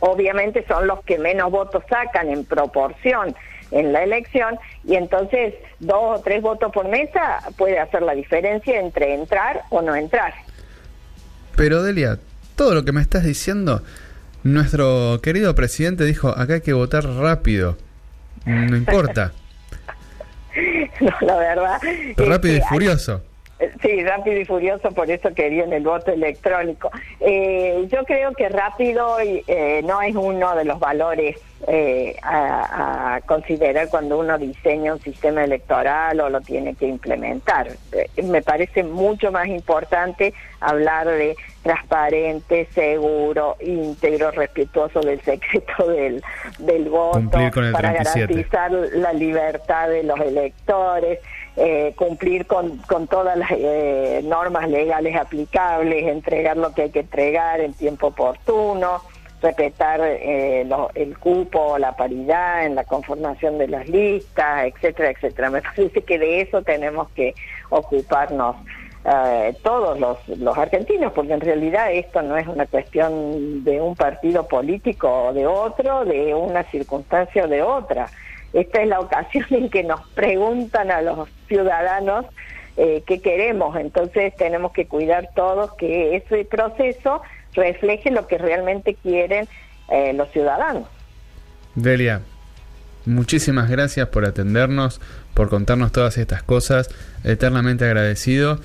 obviamente 0.00 0.64
son 0.66 0.86
los 0.86 1.02
que 1.04 1.18
menos 1.18 1.50
votos 1.50 1.82
sacan 1.88 2.28
en 2.28 2.44
proporción 2.44 3.34
en 3.70 3.92
la 3.92 4.02
elección 4.02 4.58
y 4.84 4.94
entonces 4.94 5.54
dos 5.78 6.18
o 6.18 6.22
tres 6.22 6.42
votos 6.42 6.72
por 6.72 6.88
mesa 6.88 7.40
puede 7.56 7.78
hacer 7.78 8.02
la 8.02 8.14
diferencia 8.14 8.80
entre 8.80 9.14
entrar 9.14 9.62
o 9.70 9.82
no 9.82 9.94
entrar. 9.94 10.32
Pero 11.56 11.82
Delia, 11.82 12.18
todo 12.56 12.74
lo 12.74 12.84
que 12.84 12.92
me 12.92 13.00
estás 13.00 13.24
diciendo, 13.24 13.82
nuestro 14.42 15.20
querido 15.22 15.54
presidente 15.54 16.04
dijo, 16.04 16.28
acá 16.28 16.54
hay 16.54 16.60
que 16.60 16.72
votar 16.72 17.04
rápido, 17.04 17.76
no 18.46 18.76
importa. 18.76 19.32
no, 21.00 21.12
la 21.20 21.36
verdad. 21.36 21.80
Rápido 22.16 22.56
y 22.56 22.60
furioso. 22.62 23.22
Sí, 23.82 24.04
rápido 24.04 24.40
y 24.40 24.44
furioso, 24.44 24.92
por 24.92 25.10
eso 25.10 25.34
querían 25.34 25.72
el 25.72 25.82
voto 25.82 26.12
electrónico. 26.12 26.90
Eh, 27.18 27.88
yo 27.90 28.04
creo 28.04 28.32
que 28.32 28.48
rápido 28.48 29.16
eh, 29.20 29.82
no 29.84 30.00
es 30.00 30.14
uno 30.14 30.54
de 30.54 30.64
los 30.64 30.78
valores 30.78 31.40
eh, 31.66 32.14
a, 32.22 33.20
considerar 33.26 33.88
cuando 33.88 34.18
uno 34.18 34.38
diseña 34.38 34.94
un 34.94 35.00
sistema 35.00 35.42
electoral 35.42 36.20
o 36.20 36.30
lo 36.30 36.40
tiene 36.40 36.76
que 36.76 36.86
implementar. 36.86 37.68
me 38.22 38.42
parece 38.42 38.84
mucho 38.84 39.32
más 39.32 39.48
importante 39.48 40.32
hablar 40.60 41.08
de 41.08 41.36
transparente, 41.62 42.68
seguro, 42.72 43.56
íntegro, 43.60 44.30
respetuoso 44.30 45.00
del 45.00 45.20
secreto 45.22 45.86
del, 45.88 46.22
del 46.58 46.88
voto, 46.88 47.28
para 47.30 47.92
garantizar 47.92 48.70
la 48.70 49.12
libertad 49.12 49.88
de 49.88 50.04
los 50.04 50.18
electores. 50.20 51.18
Eh, 51.60 51.92
cumplir 51.96 52.46
con, 52.46 52.76
con 52.86 53.08
todas 53.08 53.36
las 53.36 53.50
eh, 53.50 54.20
normas 54.22 54.70
legales 54.70 55.16
aplicables, 55.16 56.06
entregar 56.06 56.56
lo 56.56 56.72
que 56.72 56.82
hay 56.82 56.90
que 56.90 57.00
entregar 57.00 57.58
en 57.58 57.72
tiempo 57.72 58.08
oportuno, 58.08 59.02
respetar 59.42 60.00
eh, 60.04 60.64
el 60.94 61.18
cupo, 61.18 61.76
la 61.76 61.96
paridad 61.96 62.64
en 62.64 62.76
la 62.76 62.84
conformación 62.84 63.58
de 63.58 63.66
las 63.66 63.88
listas, 63.88 64.66
etcétera, 64.66 65.10
etcétera. 65.10 65.50
Me 65.50 65.60
parece 65.76 66.02
que 66.02 66.16
de 66.20 66.42
eso 66.42 66.62
tenemos 66.62 67.08
que 67.10 67.34
ocuparnos 67.70 68.54
todos 69.62 69.98
los, 69.98 70.28
los 70.28 70.58
argentinos, 70.58 71.12
porque 71.14 71.32
en 71.32 71.40
realidad 71.40 71.90
esto 71.92 72.20
no 72.20 72.36
es 72.36 72.46
una 72.46 72.66
cuestión 72.66 73.64
de 73.64 73.80
un 73.80 73.96
partido 73.96 74.46
político 74.46 75.28
o 75.28 75.32
de 75.32 75.46
otro, 75.46 76.04
de 76.04 76.34
una 76.34 76.62
circunstancia 76.64 77.44
o 77.44 77.48
de 77.48 77.62
otra 77.62 78.06
esta 78.52 78.82
es 78.82 78.88
la 78.88 79.00
ocasión 79.00 79.46
en 79.50 79.70
que 79.70 79.84
nos 79.84 80.00
preguntan 80.10 80.90
a 80.90 81.02
los 81.02 81.28
ciudadanos 81.48 82.26
eh, 82.76 83.02
qué 83.06 83.20
queremos, 83.20 83.76
entonces 83.76 84.34
tenemos 84.36 84.72
que 84.72 84.86
cuidar 84.86 85.30
todos 85.34 85.74
que 85.74 86.16
ese 86.16 86.44
proceso 86.44 87.22
refleje 87.54 88.10
lo 88.10 88.26
que 88.26 88.38
realmente 88.38 88.94
quieren 88.94 89.48
eh, 89.90 90.12
los 90.12 90.30
ciudadanos. 90.30 90.86
Delia, 91.74 92.20
muchísimas 93.04 93.68
gracias 93.68 94.08
por 94.08 94.24
atendernos, 94.24 95.00
por 95.34 95.48
contarnos 95.48 95.92
todas 95.92 96.18
estas 96.18 96.42
cosas, 96.42 96.88
eternamente 97.24 97.84
agradecido. 97.84 98.60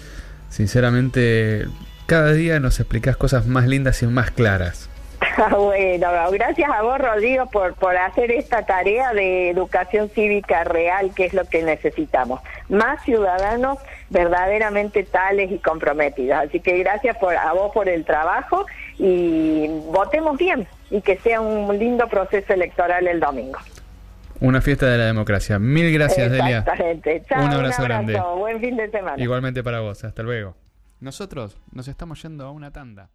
Sinceramente, 0.49 1.65
cada 2.05 2.33
día 2.33 2.59
nos 2.59 2.79
explicas 2.79 3.17
cosas 3.17 3.47
más 3.47 3.67
lindas 3.67 4.03
y 4.03 4.07
más 4.07 4.29
claras. 4.31 4.89
bueno, 5.57 6.07
gracias 6.31 6.69
a 6.69 6.81
vos, 6.81 6.97
Rodrigo, 6.99 7.45
por, 7.47 7.73
por 7.75 7.95
hacer 7.95 8.31
esta 8.31 8.65
tarea 8.65 9.13
de 9.13 9.49
educación 9.49 10.09
cívica 10.09 10.63
real, 10.63 11.13
que 11.15 11.25
es 11.25 11.33
lo 11.33 11.45
que 11.45 11.63
necesitamos. 11.63 12.41
Más 12.69 13.03
ciudadanos 13.03 13.77
verdaderamente 14.09 15.03
tales 15.03 15.51
y 15.51 15.59
comprometidos. 15.59 16.37
Así 16.37 16.59
que 16.59 16.77
gracias 16.77 17.17
por, 17.17 17.35
a 17.35 17.51
vos 17.53 17.71
por 17.73 17.89
el 17.89 18.05
trabajo 18.05 18.65
y 18.97 19.67
votemos 19.91 20.37
bien 20.37 20.67
y 20.89 21.01
que 21.01 21.17
sea 21.17 21.41
un 21.41 21.77
lindo 21.77 22.07
proceso 22.07 22.53
electoral 22.53 23.07
el 23.07 23.19
domingo. 23.19 23.59
Una 24.39 24.61
fiesta 24.61 24.87
de 24.87 24.97
la 24.97 25.05
democracia. 25.05 25.57
Mil 25.57 25.91
gracias, 25.93 26.31
Delia. 26.31 26.65
Chao, 26.65 27.45
un 27.45 27.53
abrazo, 27.53 27.83
grande. 27.83 28.21
Buen 28.37 28.59
fin 28.59 28.75
de 28.75 28.89
semana. 28.91 29.21
Igualmente 29.21 29.63
para 29.63 29.79
vos. 29.79 30.03
Hasta 30.03 30.21
luego. 30.21 30.55
Nosotros 30.99 31.57
nos 31.71 31.87
estamos 31.87 32.21
yendo 32.21 32.45
a 32.45 32.51
una 32.51 32.71
tanda. 32.71 33.09